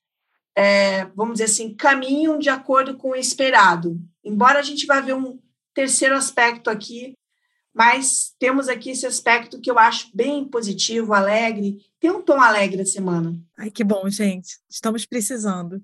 é, 0.54 1.04
vamos 1.14 1.34
dizer 1.34 1.44
assim, 1.44 1.74
caminham 1.74 2.38
de 2.38 2.50
acordo 2.50 2.96
com 2.96 3.10
o 3.10 3.16
esperado. 3.16 3.98
Embora 4.24 4.58
a 4.58 4.62
gente 4.62 4.86
vá 4.86 5.00
ver 5.00 5.14
um 5.14 5.38
terceiro 5.72 6.14
aspecto 6.14 6.68
aqui 6.68 7.14
Mas 7.76 8.34
temos 8.38 8.70
aqui 8.70 8.92
esse 8.92 9.04
aspecto 9.04 9.60
que 9.60 9.70
eu 9.70 9.78
acho 9.78 10.08
bem 10.14 10.46
positivo, 10.46 11.12
alegre. 11.12 11.76
Tem 12.00 12.10
um 12.10 12.22
tom 12.22 12.40
alegre 12.40 12.80
a 12.80 12.86
semana. 12.86 13.38
Ai, 13.54 13.70
que 13.70 13.84
bom, 13.84 14.08
gente. 14.08 14.56
Estamos 14.66 15.04
precisando. 15.04 15.82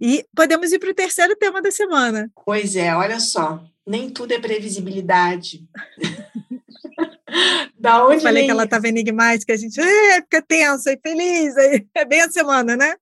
E 0.00 0.24
podemos 0.36 0.70
ir 0.70 0.78
para 0.78 0.90
o 0.90 0.94
terceiro 0.94 1.34
tema 1.34 1.60
da 1.60 1.72
semana. 1.72 2.30
Pois 2.44 2.76
é, 2.76 2.94
olha 2.94 3.18
só. 3.18 3.60
Nem 3.84 4.08
tudo 4.08 4.32
é 4.34 4.38
previsibilidade. 4.38 5.66
da 7.76 8.06
onde 8.06 8.18
eu 8.18 8.20
falei 8.20 8.44
que 8.44 8.50
ela 8.52 8.62
estava 8.62 8.86
enigmática, 8.86 9.52
a 9.52 9.56
gente 9.56 9.80
é, 9.80 10.22
fica 10.22 10.40
tensa 10.42 10.92
e 10.92 11.00
feliz. 11.02 11.56
É 11.92 12.04
bem 12.04 12.20
a 12.20 12.30
semana, 12.30 12.76
né? 12.76 12.94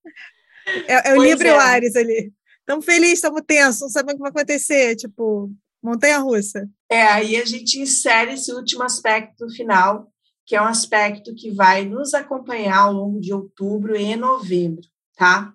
É, 0.87 1.11
é 1.11 1.15
o 1.15 1.23
Libra 1.23 1.49
é. 1.49 1.59
Ares 1.59 1.95
ali. 1.95 2.33
Estamos 2.61 2.87
felizes, 2.87 3.17
estamos 3.17 3.43
tensos, 3.47 3.83
não 3.83 3.91
sabemos 3.91 4.15
o 4.15 4.17
que 4.17 4.23
vai 4.23 4.31
acontecer. 4.31 4.97
Tipo, 4.97 5.51
montanha 5.83 6.19
russa. 6.19 6.69
É, 6.91 7.03
aí 7.03 7.37
a 7.37 7.45
gente 7.45 7.79
insere 7.79 8.35
esse 8.35 8.53
último 8.53 8.83
aspecto 8.83 9.49
final, 9.51 10.11
que 10.47 10.57
é 10.57 10.63
um 10.63 10.67
aspecto 10.67 11.35
que 11.35 11.51
vai 11.51 11.85
nos 11.85 12.15
acompanhar 12.15 12.79
ao 12.79 12.93
longo 12.93 13.21
de 13.21 13.33
outubro 13.33 13.97
e 13.97 14.17
novembro, 14.17 14.83
tá? 15.17 15.55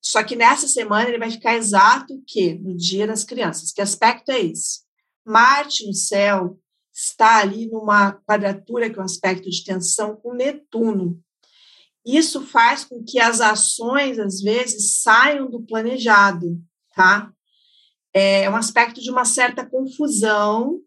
Só 0.00 0.22
que 0.22 0.36
nessa 0.36 0.68
semana 0.68 1.08
ele 1.08 1.18
vai 1.18 1.30
ficar 1.30 1.56
exato 1.56 2.14
o 2.14 2.22
quê? 2.26 2.58
No 2.60 2.76
Dia 2.76 3.06
das 3.06 3.24
Crianças. 3.24 3.72
Que 3.72 3.80
aspecto 3.80 4.30
é 4.30 4.40
esse? 4.40 4.80
Marte 5.24 5.86
no 5.86 5.92
céu 5.92 6.58
está 6.92 7.38
ali 7.38 7.66
numa 7.66 8.12
quadratura, 8.12 8.90
que 8.90 8.98
é 8.98 9.02
um 9.02 9.04
aspecto 9.04 9.48
de 9.48 9.64
tensão, 9.64 10.16
com 10.16 10.34
Netuno. 10.34 11.20
Isso 12.04 12.40
faz 12.46 12.84
com 12.84 13.04
que 13.04 13.20
as 13.20 13.40
ações, 13.40 14.18
às 14.18 14.40
vezes, 14.40 15.00
saiam 15.02 15.50
do 15.50 15.62
planejado, 15.62 16.58
tá? 16.94 17.32
É 18.18 18.50
um 18.50 18.56
aspecto 18.56 19.00
de 19.00 19.10
uma 19.10 19.24
certa 19.24 19.64
confusão 19.64 20.80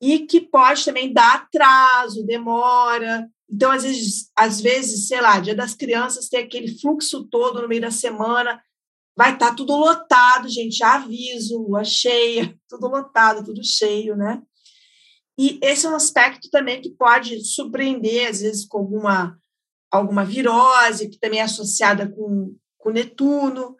e 0.00 0.20
que 0.20 0.40
pode 0.40 0.84
também 0.84 1.12
dar 1.12 1.34
atraso, 1.34 2.24
demora. 2.24 3.28
Então, 3.48 3.70
às 3.70 3.82
vezes, 3.82 4.30
às 4.34 4.60
vezes, 4.60 5.08
sei 5.08 5.20
lá, 5.20 5.38
dia 5.40 5.54
das 5.54 5.74
crianças 5.74 6.28
tem 6.28 6.40
aquele 6.40 6.78
fluxo 6.78 7.24
todo 7.24 7.60
no 7.60 7.68
meio 7.68 7.82
da 7.82 7.90
semana, 7.90 8.62
vai 9.16 9.34
estar 9.34 9.50
tá 9.50 9.54
tudo 9.54 9.76
lotado, 9.76 10.48
gente, 10.48 10.82
aviso, 10.82 11.58
lua 11.58 11.84
cheia, 11.84 12.56
tudo 12.68 12.88
lotado, 12.88 13.44
tudo 13.44 13.62
cheio, 13.62 14.16
né? 14.16 14.40
E 15.38 15.58
esse 15.62 15.86
é 15.86 15.90
um 15.90 15.94
aspecto 15.94 16.50
também 16.50 16.80
que 16.80 16.90
pode 16.90 17.44
surpreender, 17.44 18.28
às 18.28 18.40
vezes, 18.40 18.66
com 18.66 18.78
alguma, 18.78 19.38
alguma 19.90 20.24
virose, 20.24 21.08
que 21.08 21.18
também 21.18 21.40
é 21.40 21.44
associada 21.44 22.08
com, 22.08 22.54
com 22.78 22.90
Netuno. 22.90 23.76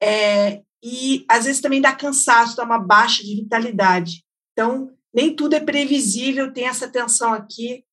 É, 0.00 0.62
e 0.82 1.24
às 1.28 1.44
vezes 1.44 1.60
também 1.60 1.80
dá 1.80 1.94
cansaço, 1.94 2.56
dá 2.56 2.64
uma 2.64 2.78
baixa 2.78 3.22
de 3.22 3.34
vitalidade. 3.34 4.24
Então, 4.52 4.92
nem 5.12 5.34
tudo 5.34 5.54
é 5.54 5.60
previsível, 5.60 6.52
tem 6.52 6.66
essa 6.66 6.88
tensão 6.88 7.32
aqui. 7.32 7.84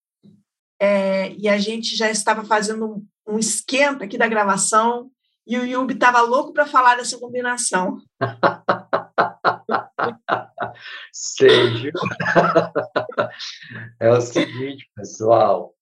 É, 0.80 1.32
e 1.34 1.48
a 1.48 1.58
gente 1.58 1.96
já 1.96 2.12
estava 2.12 2.44
fazendo 2.44 2.86
um, 2.86 3.36
um 3.36 3.40
esquenta 3.40 4.04
aqui 4.04 4.18
da 4.18 4.28
gravação 4.28 5.10
e 5.48 5.58
o 5.58 5.66
Yubi 5.66 5.94
estava 5.94 6.22
louco 6.22 6.54
para 6.54 6.66
falar 6.66 6.96
dessa 6.96 7.20
combinação. 7.20 8.02
Sei, 11.14 11.92
É 14.00 14.10
o 14.10 14.20
seguinte, 14.20 14.90
pessoal, 14.96 15.76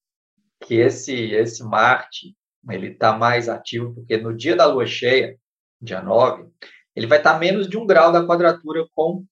que 0.64 0.76
esse, 0.76 1.32
esse 1.32 1.64
Marte 1.64 2.36
ele 2.70 2.88
está 2.88 3.18
mais 3.18 3.50
ativo 3.50 3.94
porque 3.94 4.18
no 4.18 4.36
dia 4.36 4.56
da 4.56 4.66
lua 4.66 4.86
cheia, 4.86 5.38
dia 5.82 6.02
9, 6.02 6.50
ele 6.96 7.08
vai 7.08 7.18
estar 7.18 7.40
menos 7.40 7.68
de 7.68 7.78
um 7.78 7.86
grau 7.86 8.12
da 8.12 8.26
quadratura 8.26 8.86
com 8.96 9.24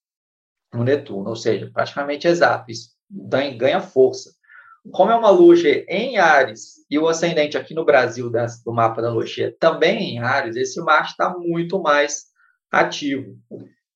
o 0.73 0.83
Netuno, 0.83 1.29
ou 1.29 1.35
seja, 1.35 1.69
praticamente 1.71 2.27
exato. 2.27 2.71
Isso 2.71 2.91
ganha 3.57 3.81
força. 3.81 4.31
Como 4.91 5.11
é 5.11 5.15
uma 5.15 5.29
lua 5.29 5.55
cheia 5.55 5.85
em 5.87 6.17
Ares 6.17 6.85
e 6.89 6.97
o 6.97 7.07
ascendente 7.07 7.57
aqui 7.57 7.73
no 7.73 7.85
Brasil 7.85 8.31
do 8.65 8.73
mapa 8.73 9.01
da 9.01 9.11
lua 9.11 9.27
cheia 9.27 9.55
também 9.59 10.15
em 10.15 10.19
Ares, 10.19 10.55
esse 10.55 10.81
Marte 10.81 11.11
está 11.11 11.37
muito 11.37 11.79
mais 11.79 12.25
ativo. 12.71 13.37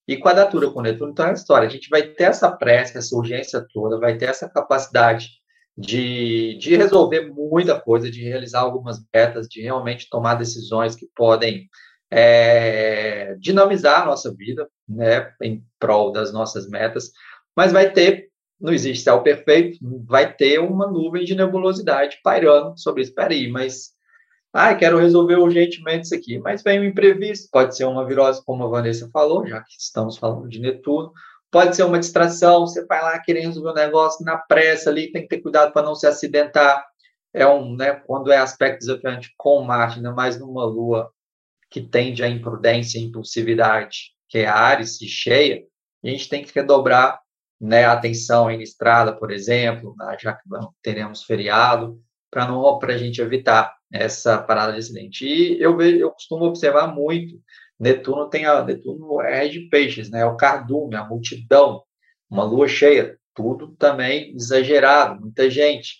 E 0.07 0.17
quadratura 0.17 0.69
com 0.69 0.81
Netuno, 0.81 1.11
então 1.11 1.25
é 1.25 1.31
a 1.31 1.33
história. 1.33 1.67
A 1.67 1.71
gente 1.71 1.89
vai 1.89 2.03
ter 2.03 2.25
essa 2.25 2.51
pressa, 2.51 2.99
essa 2.99 3.15
urgência 3.15 3.65
toda, 3.73 3.99
vai 3.99 4.15
ter 4.17 4.25
essa 4.25 4.47
capacidade 4.47 5.29
de, 5.75 6.57
de 6.59 6.75
resolver 6.75 7.31
muita 7.31 7.79
coisa, 7.79 8.09
de 8.09 8.21
realizar 8.21 8.59
algumas 8.59 8.99
metas, 9.13 9.47
de 9.47 9.61
realmente 9.61 10.07
tomar 10.09 10.35
decisões 10.35 10.95
que 10.95 11.09
podem 11.15 11.67
é, 12.11 13.35
dinamizar 13.39 14.01
a 14.01 14.05
nossa 14.05 14.33
vida, 14.33 14.67
né, 14.87 15.31
em 15.41 15.63
prol 15.79 16.11
das 16.11 16.31
nossas 16.31 16.69
metas, 16.69 17.11
mas 17.55 17.71
vai 17.71 17.91
ter, 17.91 18.29
não 18.59 18.73
existe 18.73 19.03
céu 19.03 19.21
perfeito, 19.21 19.77
vai 20.05 20.33
ter 20.33 20.59
uma 20.59 20.87
nuvem 20.87 21.25
de 21.25 21.35
nebulosidade 21.35 22.19
pairando 22.23 22.77
sobre 22.79 23.03
isso. 23.03 23.13
Peraí, 23.13 23.49
mas, 23.49 23.91
ah, 24.53 24.73
quero 24.75 24.97
resolver 24.97 25.35
urgentemente 25.35 26.05
isso 26.05 26.15
aqui, 26.15 26.39
mas 26.39 26.63
vem 26.63 26.79
um 26.79 26.83
imprevisto, 26.83 27.49
pode 27.51 27.75
ser 27.75 27.85
uma 27.85 28.05
virose, 28.05 28.43
como 28.45 28.63
a 28.63 28.69
Vanessa 28.69 29.09
falou, 29.11 29.45
já 29.45 29.61
que 29.61 29.75
estamos 29.77 30.17
falando 30.17 30.47
de 30.47 30.59
Netuno, 30.59 31.11
pode 31.51 31.75
ser 31.75 31.83
uma 31.83 31.99
distração, 31.99 32.67
você 32.67 32.85
vai 32.85 33.01
lá 33.01 33.19
querer 33.19 33.41
resolver 33.41 33.71
um 33.71 33.73
negócio 33.73 34.25
na 34.25 34.37
pressa 34.37 34.89
ali, 34.89 35.11
tem 35.11 35.23
que 35.23 35.29
ter 35.29 35.41
cuidado 35.41 35.71
para 35.71 35.85
não 35.85 35.95
se 35.95 36.07
acidentar, 36.07 36.85
é 37.33 37.45
um, 37.45 37.75
né, 37.75 37.93
quando 38.05 38.31
é 38.31 38.37
aspecto 38.37 38.79
desafiante 38.79 39.33
com 39.37 39.61
Marte, 39.61 39.97
ainda 39.97 40.13
mais 40.13 40.39
numa 40.39 40.65
lua 40.65 41.11
que 41.75 41.81
tende 41.81 42.23
à 42.23 42.29
imprudência 42.29 42.97
e 42.97 43.03
impulsividade, 43.03 44.13
que 44.29 44.37
é 44.37 44.45
a 44.45 44.55
Ares 44.55 45.01
e 45.01 45.09
cheia, 45.09 45.61
a 46.01 46.07
gente 46.07 46.29
tem 46.29 46.41
que 46.41 46.55
redobrar 46.55 47.19
né, 47.59 47.83
a 47.83 47.91
atenção 47.91 48.49
em 48.49 48.61
estrada, 48.61 49.11
por 49.11 49.29
exemplo, 49.29 49.93
já 50.17 50.31
que 50.31 50.47
teremos 50.81 51.23
feriado, 51.23 52.01
para 52.31 52.47
não 52.47 52.79
para 52.79 52.93
a 52.93 52.97
gente 52.97 53.19
evitar 53.19 53.75
essa 53.91 54.37
parada 54.41 54.71
de 54.71 54.79
acidente. 54.79 55.27
E 55.27 55.61
eu 55.61 55.75
vejo, 55.75 55.97
eu 55.97 56.11
costumo 56.11 56.45
observar 56.45 56.87
muito. 56.87 57.41
Netuno 57.77 58.29
tem 58.29 58.45
a 58.45 58.63
Netuno 58.63 59.19
é 59.19 59.45
de 59.49 59.67
peixes, 59.67 60.09
né? 60.09 60.21
É 60.21 60.25
o 60.25 60.37
cardume, 60.37 60.95
a 60.95 61.03
multidão, 61.03 61.83
uma 62.29 62.45
lua 62.45 62.69
cheia, 62.69 63.17
tudo 63.33 63.75
também 63.75 64.33
exagerado, 64.33 65.19
muita 65.19 65.49
gente 65.49 65.95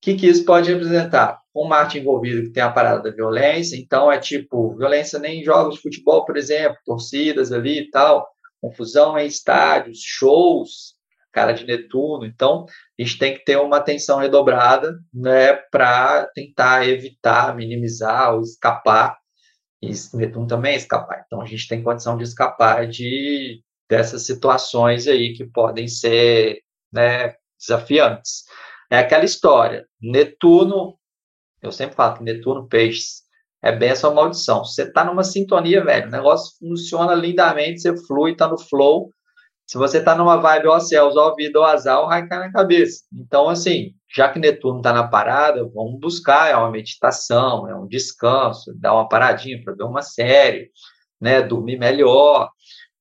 que, 0.00 0.14
que 0.14 0.28
isso 0.28 0.44
pode 0.44 0.72
representar? 0.72 1.40
Um 1.58 1.68
Marte 1.68 1.98
envolvido 1.98 2.42
que 2.42 2.50
tem 2.50 2.62
a 2.62 2.70
parada 2.70 3.02
da 3.02 3.10
violência, 3.10 3.76
então 3.76 4.10
é 4.10 4.18
tipo, 4.18 4.76
violência 4.76 5.18
nem 5.18 5.40
em 5.40 5.44
jogos 5.44 5.76
de 5.76 5.80
futebol, 5.80 6.24
por 6.24 6.36
exemplo, 6.36 6.78
torcidas 6.84 7.52
ali 7.52 7.80
e 7.80 7.90
tal, 7.90 8.28
confusão 8.60 9.18
em 9.18 9.26
estádios, 9.26 10.00
shows, 10.02 10.94
cara 11.32 11.52
de 11.52 11.66
Netuno, 11.66 12.24
então 12.24 12.66
a 12.98 13.02
gente 13.02 13.18
tem 13.18 13.34
que 13.34 13.44
ter 13.44 13.56
uma 13.56 13.76
atenção 13.76 14.18
redobrada, 14.18 14.98
né, 15.12 15.54
para 15.70 16.26
tentar 16.34 16.88
evitar, 16.88 17.54
minimizar 17.54 18.34
ou 18.34 18.42
escapar, 18.42 19.16
e 19.82 19.90
Netuno 20.14 20.46
também 20.46 20.74
é 20.74 20.76
escapar, 20.76 21.22
então 21.26 21.40
a 21.40 21.46
gente 21.46 21.68
tem 21.68 21.82
condição 21.82 22.16
de 22.16 22.24
escapar 22.24 22.86
de 22.86 23.62
dessas 23.88 24.26
situações 24.26 25.08
aí 25.08 25.32
que 25.32 25.46
podem 25.46 25.88
ser, 25.88 26.60
né, 26.92 27.34
desafiantes. 27.58 28.44
É 28.90 28.98
aquela 28.98 29.24
história. 29.24 29.86
Netuno, 30.00 30.97
eu 31.62 31.72
sempre 31.72 31.96
falo 31.96 32.16
que 32.16 32.24
Netuno, 32.24 32.68
peixes, 32.68 33.22
é 33.62 33.72
benção 33.72 34.10
ou 34.10 34.16
maldição. 34.16 34.64
Você 34.64 34.82
está 34.82 35.04
numa 35.04 35.24
sintonia, 35.24 35.84
velho. 35.84 36.08
O 36.08 36.10
negócio 36.10 36.56
funciona 36.58 37.14
lindamente, 37.14 37.80
você 37.80 37.96
flui, 38.06 38.32
está 38.32 38.48
no 38.48 38.58
flow. 38.58 39.10
Se 39.66 39.76
você 39.76 39.98
está 39.98 40.14
numa 40.14 40.36
vibe, 40.36 40.68
ó 40.68 40.80
céus, 40.80 41.16
ó 41.16 41.34
vida, 41.34 41.60
ó 41.60 41.64
azar, 41.64 42.06
vai 42.06 42.26
cair 42.26 42.38
na 42.38 42.52
cabeça. 42.52 43.04
Então, 43.12 43.48
assim, 43.48 43.92
já 44.14 44.28
que 44.30 44.38
Netuno 44.38 44.78
está 44.78 44.92
na 44.92 45.06
parada, 45.06 45.68
vamos 45.74 46.00
buscar, 46.00 46.50
é 46.50 46.56
uma 46.56 46.70
meditação, 46.70 47.68
é 47.68 47.74
um 47.74 47.86
descanso, 47.86 48.72
dar 48.78 48.94
uma 48.94 49.08
paradinha 49.08 49.60
para 49.62 49.74
ver 49.74 49.82
uma 49.82 50.00
série, 50.00 50.70
né, 51.20 51.42
dormir 51.42 51.78
melhor, 51.78 52.48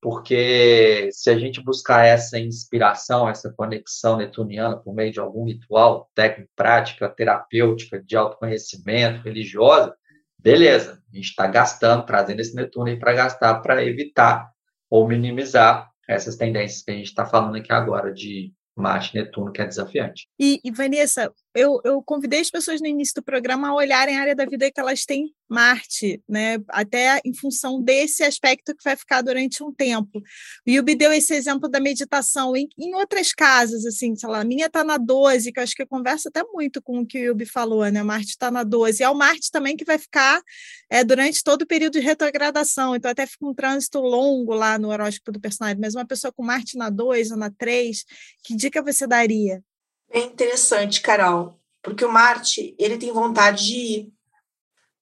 porque 0.09 1.09
se 1.11 1.29
a 1.29 1.37
gente 1.37 1.61
buscar 1.61 2.05
essa 2.05 2.39
inspiração, 2.39 3.27
essa 3.27 3.51
conexão 3.51 4.15
netuniana 4.15 4.77
por 4.77 4.95
meio 4.95 5.11
de 5.11 5.19
algum 5.19 5.43
ritual, 5.43 6.09
técnica, 6.15 6.49
prática, 6.55 7.09
terapêutica, 7.09 8.01
de 8.01 8.15
autoconhecimento, 8.15 9.21
religiosa, 9.21 9.93
beleza, 10.39 11.03
a 11.11 11.13
gente 11.13 11.27
está 11.27 11.45
gastando, 11.47 12.05
trazendo 12.05 12.39
esse 12.39 12.55
Netuno 12.55 12.85
aí 12.85 12.97
para 12.97 13.11
gastar, 13.11 13.55
para 13.55 13.83
evitar 13.83 14.49
ou 14.89 15.05
minimizar 15.05 15.91
essas 16.07 16.37
tendências 16.37 16.83
que 16.83 16.91
a 16.91 16.95
gente 16.95 17.07
está 17.07 17.25
falando 17.25 17.57
aqui 17.57 17.73
agora 17.73 18.13
de 18.13 18.53
Marte 18.77 19.13
Netuno, 19.13 19.51
que 19.51 19.61
é 19.61 19.67
desafiante. 19.67 20.25
E, 20.39 20.61
e 20.63 20.71
Vanessa, 20.71 21.33
eu, 21.53 21.81
eu 21.83 22.01
convidei 22.01 22.39
as 22.39 22.49
pessoas 22.49 22.79
no 22.79 22.87
início 22.87 23.15
do 23.15 23.23
programa 23.25 23.67
a 23.67 23.75
olharem 23.75 24.17
a 24.17 24.21
área 24.21 24.35
da 24.37 24.45
vida 24.45 24.71
que 24.71 24.79
elas 24.79 25.03
têm 25.03 25.33
Marte, 25.49 26.21
né? 26.27 26.57
Até 26.69 27.21
em 27.23 27.33
função 27.33 27.81
desse 27.81 28.23
aspecto 28.23 28.75
que 28.75 28.83
vai 28.83 28.95
ficar 28.95 29.21
durante 29.21 29.63
um 29.63 29.73
tempo. 29.73 30.19
O 30.67 30.69
Yubi 30.69 30.95
deu 30.95 31.11
esse 31.11 31.33
exemplo 31.33 31.69
da 31.69 31.79
meditação 31.79 32.55
em, 32.55 32.67
em 32.77 32.95
outras 32.95 33.31
casas, 33.33 33.85
assim, 33.85 34.15
sei 34.15 34.29
lá, 34.29 34.41
a 34.41 34.45
minha 34.45 34.67
está 34.67 34.83
na 34.83 34.97
12, 34.97 35.51
que 35.51 35.59
eu 35.59 35.63
acho 35.63 35.75
que 35.75 35.85
conversa 35.85 36.29
até 36.29 36.43
muito 36.43 36.81
com 36.81 36.99
o 36.99 37.05
que 37.05 37.19
o 37.19 37.25
Yubi 37.25 37.45
falou, 37.45 37.85
né? 37.89 38.03
Marte 38.03 38.29
está 38.29 38.51
na 38.51 38.63
12. 38.63 39.01
E 39.01 39.05
é 39.05 39.09
o 39.09 39.15
Marte 39.15 39.51
também 39.51 39.77
que 39.77 39.85
vai 39.85 39.97
ficar 39.97 40.41
é, 40.89 41.03
durante 41.03 41.43
todo 41.43 41.61
o 41.63 41.67
período 41.67 41.93
de 41.93 41.99
retrogradação, 41.99 42.95
então 42.95 43.11
até 43.11 43.25
fica 43.25 43.45
um 43.45 43.53
trânsito 43.53 43.99
longo 43.99 44.53
lá 44.53 44.77
no 44.77 44.89
horóscopo 44.89 45.31
do 45.31 45.39
personagem, 45.39 45.79
mas 45.79 45.95
uma 45.95 46.05
pessoa 46.05 46.31
com 46.31 46.43
Marte 46.43 46.77
na 46.77 46.89
2 46.89 47.31
ou 47.31 47.37
na 47.37 47.49
3, 47.49 48.03
que 48.43 48.55
dica 48.55 48.81
você 48.81 49.07
daria? 49.07 49.61
É 50.09 50.19
interessante, 50.19 51.01
Carol, 51.01 51.59
porque 51.81 52.05
o 52.05 52.11
Marte, 52.11 52.75
ele 52.79 52.97
tem 52.97 53.11
vontade 53.11 53.65
de 53.65 53.75
ir. 53.75 54.13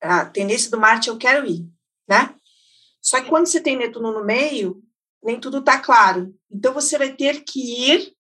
A 0.05 0.25
tendência 0.25 0.69
do 0.69 0.79
Marte, 0.79 1.09
eu 1.09 1.17
quero 1.17 1.45
ir, 1.45 1.67
né? 2.07 2.35
Só 3.01 3.21
que 3.21 3.29
quando 3.29 3.47
você 3.47 3.61
tem 3.61 3.77
Netuno 3.77 4.11
no 4.11 4.25
meio, 4.25 4.81
nem 5.23 5.39
tudo 5.39 5.59
está 5.59 5.79
claro. 5.79 6.33
Então, 6.51 6.73
você 6.73 6.97
vai 6.97 7.13
ter 7.13 7.43
que 7.43 7.91
ir 7.91 8.13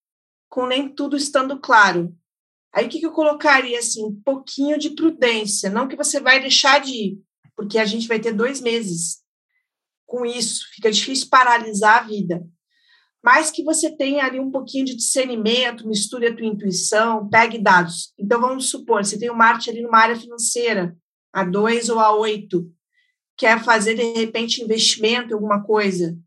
com 0.49 0.65
nem 0.65 0.87
tudo 0.89 1.15
estando 1.15 1.59
claro. 1.59 2.15
Aí, 2.73 2.85
o 2.85 2.89
que, 2.89 2.99
que 2.99 3.05
eu 3.05 3.11
colocaria, 3.11 3.79
assim, 3.79 4.03
um 4.03 4.21
pouquinho 4.21 4.77
de 4.77 4.91
prudência. 4.91 5.69
Não 5.69 5.87
que 5.87 5.95
você 5.95 6.19
vai 6.19 6.39
deixar 6.39 6.79
de 6.79 6.91
ir, 6.91 7.21
porque 7.55 7.77
a 7.79 7.85
gente 7.85 8.07
vai 8.07 8.19
ter 8.19 8.33
dois 8.33 8.61
meses 8.61 9.23
com 10.05 10.25
isso. 10.25 10.65
Fica 10.73 10.91
difícil 10.91 11.29
paralisar 11.29 12.03
a 12.03 12.07
vida 12.07 12.45
mas 13.25 13.49
que 13.49 13.63
você 13.63 13.89
tenha 13.89 14.23
ali 14.23 14.39
um 14.39 14.51
pouquinho 14.51 14.85
de 14.85 14.95
discernimento, 14.95 15.87
misture 15.87 16.27
a 16.27 16.35
tua 16.35 16.45
intuição, 16.45 17.27
pegue 17.27 17.57
dados. 17.57 18.13
Então, 18.19 18.39
vamos 18.39 18.69
supor, 18.69 19.03
você 19.03 19.17
tem 19.17 19.31
o 19.31 19.35
Marte 19.35 19.67
ali 19.67 19.81
numa 19.81 19.97
área 19.97 20.15
financeira, 20.15 20.95
a 21.35 21.43
2 21.43 21.89
ou 21.89 21.99
a 21.99 22.15
8, 22.15 22.65
quer 23.35 23.61
fazer, 23.61 23.93
de 23.93 24.13
repente, 24.13 24.63
investimento 24.63 25.31
em 25.31 25.33
alguma 25.33 25.61
coisa. 25.61 26.17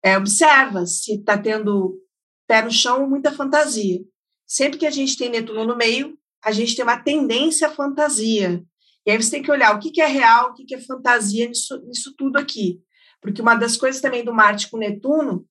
É, 0.00 0.16
observa 0.16 0.86
se 0.86 1.16
está 1.16 1.36
tendo 1.36 2.00
pé 2.46 2.62
no 2.62 2.70
chão 2.70 3.02
ou 3.02 3.08
muita 3.08 3.32
fantasia. 3.32 4.00
Sempre 4.46 4.78
que 4.78 4.86
a 4.86 4.90
gente 4.92 5.18
tem 5.18 5.28
Netuno 5.28 5.64
no 5.64 5.76
meio, 5.76 6.16
a 6.44 6.52
gente 6.52 6.76
tem 6.76 6.84
uma 6.84 6.96
tendência 6.96 7.66
à 7.66 7.72
fantasia. 7.72 8.64
E 9.04 9.10
aí 9.10 9.20
você 9.20 9.32
tem 9.32 9.42
que 9.42 9.50
olhar 9.50 9.74
o 9.74 9.80
que, 9.80 9.90
que 9.90 10.00
é 10.00 10.06
real, 10.06 10.50
o 10.50 10.54
que, 10.54 10.64
que 10.64 10.76
é 10.76 10.80
fantasia 10.80 11.48
nisso, 11.48 11.82
nisso 11.84 12.14
tudo 12.16 12.36
aqui. 12.38 12.80
Porque 13.20 13.42
uma 13.42 13.56
das 13.56 13.76
coisas 13.76 14.00
também 14.00 14.24
do 14.24 14.32
Marte 14.32 14.70
com 14.70 14.78
Netuno 14.78 15.44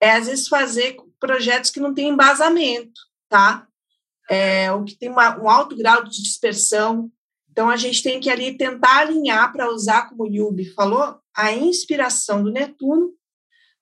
é 0.00 0.12
às 0.12 0.26
vezes 0.26 0.48
fazer 0.48 0.96
projetos 1.20 1.68
que 1.68 1.80
não 1.80 1.92
têm 1.92 2.08
embasamento, 2.08 2.98
tá? 3.28 3.68
É, 4.30 4.72
ou 4.72 4.84
que 4.84 4.96
tem 4.96 5.10
uma, 5.10 5.38
um 5.38 5.50
alto 5.50 5.76
grau 5.76 6.02
de 6.02 6.22
dispersão. 6.22 7.12
Então, 7.52 7.68
a 7.68 7.76
gente 7.76 8.02
tem 8.02 8.18
que 8.18 8.30
ali 8.30 8.56
tentar 8.56 9.00
alinhar 9.00 9.52
para 9.52 9.70
usar, 9.70 10.08
como 10.08 10.24
o 10.24 10.26
Yubi 10.26 10.64
falou, 10.72 11.18
a 11.36 11.52
inspiração 11.52 12.42
do 12.42 12.50
Netuno, 12.50 13.12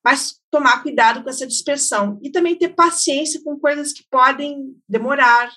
mas 0.04 0.40
tomar 0.50 0.83
cuidado 0.83 1.22
com 1.22 1.30
essa 1.30 1.46
dispersão. 1.46 2.18
E 2.20 2.30
também 2.30 2.56
ter 2.56 2.70
paciência 2.70 3.40
com 3.44 3.59
coisas 3.59 3.92
que 3.92 4.04
podem 4.11 4.76
demorar, 4.88 5.52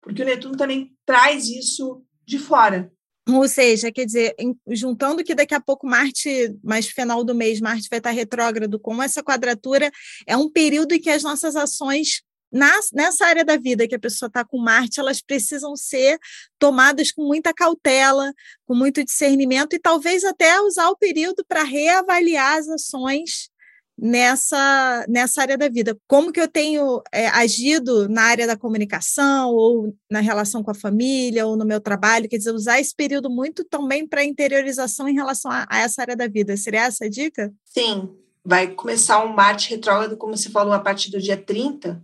porque 0.00 0.22
o 0.22 0.24
Netuno 0.24 0.56
também 0.56 0.92
traz 1.06 1.48
isso 1.48 2.04
de 2.26 2.38
fora. 2.38 2.92
Ou 3.28 3.46
seja, 3.46 3.92
quer 3.92 4.04
dizer, 4.04 4.34
juntando 4.68 5.22
que 5.22 5.34
daqui 5.34 5.54
a 5.54 5.60
pouco 5.60 5.86
Marte, 5.86 6.52
mais 6.64 6.88
final 6.88 7.22
do 7.22 7.34
mês, 7.34 7.60
Marte 7.60 7.88
vai 7.88 7.98
estar 7.98 8.10
retrógrado 8.10 8.80
com 8.80 9.00
essa 9.00 9.22
quadratura, 9.22 9.92
é 10.26 10.36
um 10.36 10.50
período 10.50 10.94
em 10.94 11.00
que 11.00 11.10
as 11.10 11.22
nossas 11.22 11.54
ações 11.54 12.22
nas, 12.52 12.90
nessa 12.92 13.26
área 13.26 13.44
da 13.44 13.56
vida 13.56 13.88
que 13.88 13.94
a 13.94 14.00
pessoa 14.00 14.26
está 14.26 14.44
com 14.44 14.58
Marte, 14.58 15.00
elas 15.00 15.22
precisam 15.22 15.74
ser 15.74 16.18
tomadas 16.58 17.10
com 17.10 17.24
muita 17.24 17.52
cautela, 17.54 18.32
com 18.66 18.74
muito 18.74 19.02
discernimento 19.02 19.74
e 19.74 19.80
talvez 19.80 20.22
até 20.24 20.60
usar 20.60 20.88
o 20.90 20.96
período 20.96 21.44
para 21.48 21.62
reavaliar 21.62 22.58
as 22.58 22.68
ações 22.68 23.50
nessa, 23.98 25.06
nessa 25.08 25.42
área 25.42 25.56
da 25.56 25.68
vida. 25.68 25.96
Como 26.06 26.32
que 26.32 26.40
eu 26.40 26.48
tenho 26.48 27.02
é, 27.12 27.28
agido 27.28 28.08
na 28.08 28.22
área 28.22 28.46
da 28.46 28.56
comunicação, 28.56 29.50
ou 29.50 29.94
na 30.10 30.20
relação 30.20 30.62
com 30.62 30.70
a 30.70 30.74
família, 30.74 31.46
ou 31.46 31.56
no 31.56 31.64
meu 31.64 31.80
trabalho, 31.80 32.28
quer 32.28 32.38
dizer, 32.38 32.52
usar 32.52 32.80
esse 32.80 32.94
período 32.94 33.30
muito 33.30 33.64
também 33.64 34.06
para 34.06 34.24
interiorização 34.24 35.08
em 35.08 35.14
relação 35.14 35.50
a, 35.50 35.66
a, 35.68 35.80
essa 35.80 36.02
área 36.02 36.16
da 36.16 36.26
vida. 36.26 36.56
Seria 36.56 36.84
essa 36.84 37.04
a 37.04 37.08
dica? 37.08 37.52
Sim, 37.64 38.10
vai 38.44 38.68
começar 38.68 39.24
um 39.24 39.32
Marte 39.32 39.70
retrógrado, 39.70 40.16
como 40.16 40.36
você 40.36 40.50
falou, 40.50 40.72
a 40.72 40.80
partir 40.80 41.10
do 41.10 41.20
dia 41.20 41.36
30, 41.36 42.02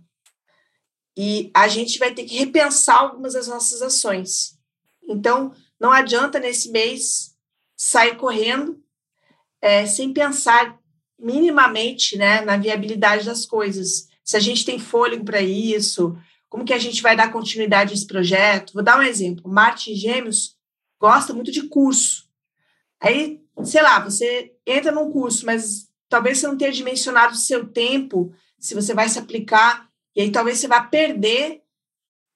e 1.21 1.51
a 1.53 1.67
gente 1.67 1.99
vai 1.99 2.13
ter 2.13 2.23
que 2.23 2.37
repensar 2.37 2.97
algumas 2.97 3.33
das 3.33 3.45
nossas 3.45 3.81
ações. 3.81 4.57
Então, 5.05 5.53
não 5.77 5.91
adianta 5.91 6.39
nesse 6.39 6.71
mês 6.71 7.35
sair 7.75 8.15
correndo 8.15 8.81
é, 9.61 9.85
sem 9.85 10.13
pensar 10.13 10.79
minimamente 11.19 12.17
né, 12.17 12.39
na 12.39 12.55
viabilidade 12.55 13.25
das 13.25 13.45
coisas. 13.45 14.07
Se 14.23 14.37
a 14.37 14.39
gente 14.39 14.63
tem 14.63 14.79
fôlego 14.79 15.25
para 15.25 15.41
isso, 15.41 16.17
como 16.47 16.63
que 16.63 16.71
a 16.71 16.79
gente 16.79 17.01
vai 17.01 17.17
dar 17.17 17.33
continuidade 17.33 17.91
a 17.91 17.95
esse 17.95 18.07
projeto? 18.07 18.71
Vou 18.71 18.81
dar 18.81 18.97
um 18.97 19.03
exemplo. 19.03 19.51
Marte 19.51 19.93
Gêmeos 19.93 20.55
gosta 20.97 21.33
muito 21.33 21.51
de 21.51 21.63
curso. 21.63 22.29
Aí, 22.97 23.41
sei 23.65 23.81
lá, 23.81 23.99
você 23.99 24.53
entra 24.65 24.89
num 24.89 25.11
curso, 25.11 25.45
mas 25.45 25.89
talvez 26.07 26.37
você 26.37 26.47
não 26.47 26.57
tenha 26.57 26.71
dimensionado 26.71 27.33
o 27.33 27.37
seu 27.37 27.67
tempo, 27.67 28.33
se 28.57 28.73
você 28.73 28.93
vai 28.93 29.09
se 29.09 29.19
aplicar, 29.19 29.88
e 30.19 30.23
aí 30.23 30.31
talvez 30.33 30.59
você 30.59 30.67
vá 30.67 30.81
perder 30.81 31.61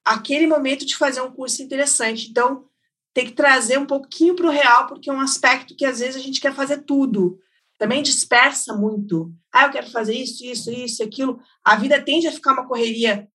aquele 0.06 0.48
momento 0.48 0.86
de 0.86 0.96
fazer 0.96 1.20
um 1.20 1.34
curso 1.34 1.62
interessante. 1.62 2.30
Então, 2.30 2.66
tem 3.14 3.26
que 3.26 3.34
trazer 3.34 3.78
um 3.78 3.86
pouquinho 3.86 4.38
para 4.38 4.48
o 4.48 4.50
real, 4.50 4.88
porque 4.88 5.10
é 5.10 5.14
um 5.14 5.20
aspecto 5.20 5.76
que 5.76 5.84
às 5.84 6.00
vezes 6.00 6.16
a 6.16 6.24
gente 6.24 6.40
quer 6.40 6.56
fazer 6.56 6.84
tudo 6.84 7.38
também 7.78 8.02
dispersa 8.02 8.74
muito. 8.74 9.36
Ah, 9.54 9.66
eu 9.66 9.72
quero 9.72 9.90
fazer 9.92 10.14
isso, 10.16 10.46
isso, 10.46 10.72
isso, 10.72 11.04
aquilo. 11.04 11.42
A 11.62 11.76
vida 11.76 12.02
tende 12.02 12.26
a 12.26 12.32
ficar 12.32 12.54
uma 12.54 12.66
correria. 12.66 13.28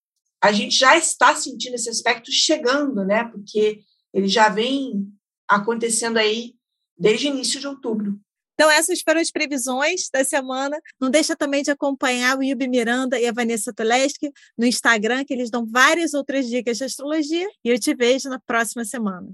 A 0.43 0.51
gente 0.51 0.75
já 0.75 0.97
está 0.97 1.37
sentindo 1.37 1.75
esse 1.75 1.91
aspecto 1.91 2.33
chegando, 2.33 3.05
né? 3.05 3.25
Porque 3.25 3.81
ele 4.15 4.27
já 4.27 4.49
vem 4.49 5.13
acontecendo 5.47 6.17
aí 6.17 6.55
desde 6.97 7.27
início 7.27 7.61
de 7.61 7.67
outubro. 7.67 8.19
Então, 8.59 8.69
essas 8.73 9.01
foram 9.03 9.21
as 9.21 9.31
previsões 9.31 10.11
da 10.13 10.25
semana. 10.25 10.81
Não 11.01 11.09
deixa 11.09 11.37
também 11.37 11.63
de 11.63 11.71
acompanhar 11.71 12.37
o 12.37 12.43
Yubi 12.43 12.67
Miranda 12.67 13.17
e 13.21 13.25
a 13.25 13.33
Vanessa 13.33 13.73
Tuleski 13.73 14.33
no 14.59 14.67
Instagram, 14.67 15.25
que 15.25 15.33
eles 15.33 15.49
dão 15.49 15.65
várias 15.65 16.13
outras 16.13 16.49
dicas 16.49 16.77
de 16.77 16.83
astrologia. 16.85 17.47
E 17.65 17.69
eu 17.69 17.79
te 17.79 17.95
vejo 17.95 18.29
na 18.29 18.41
próxima 18.41 18.85
semana. 18.85 19.29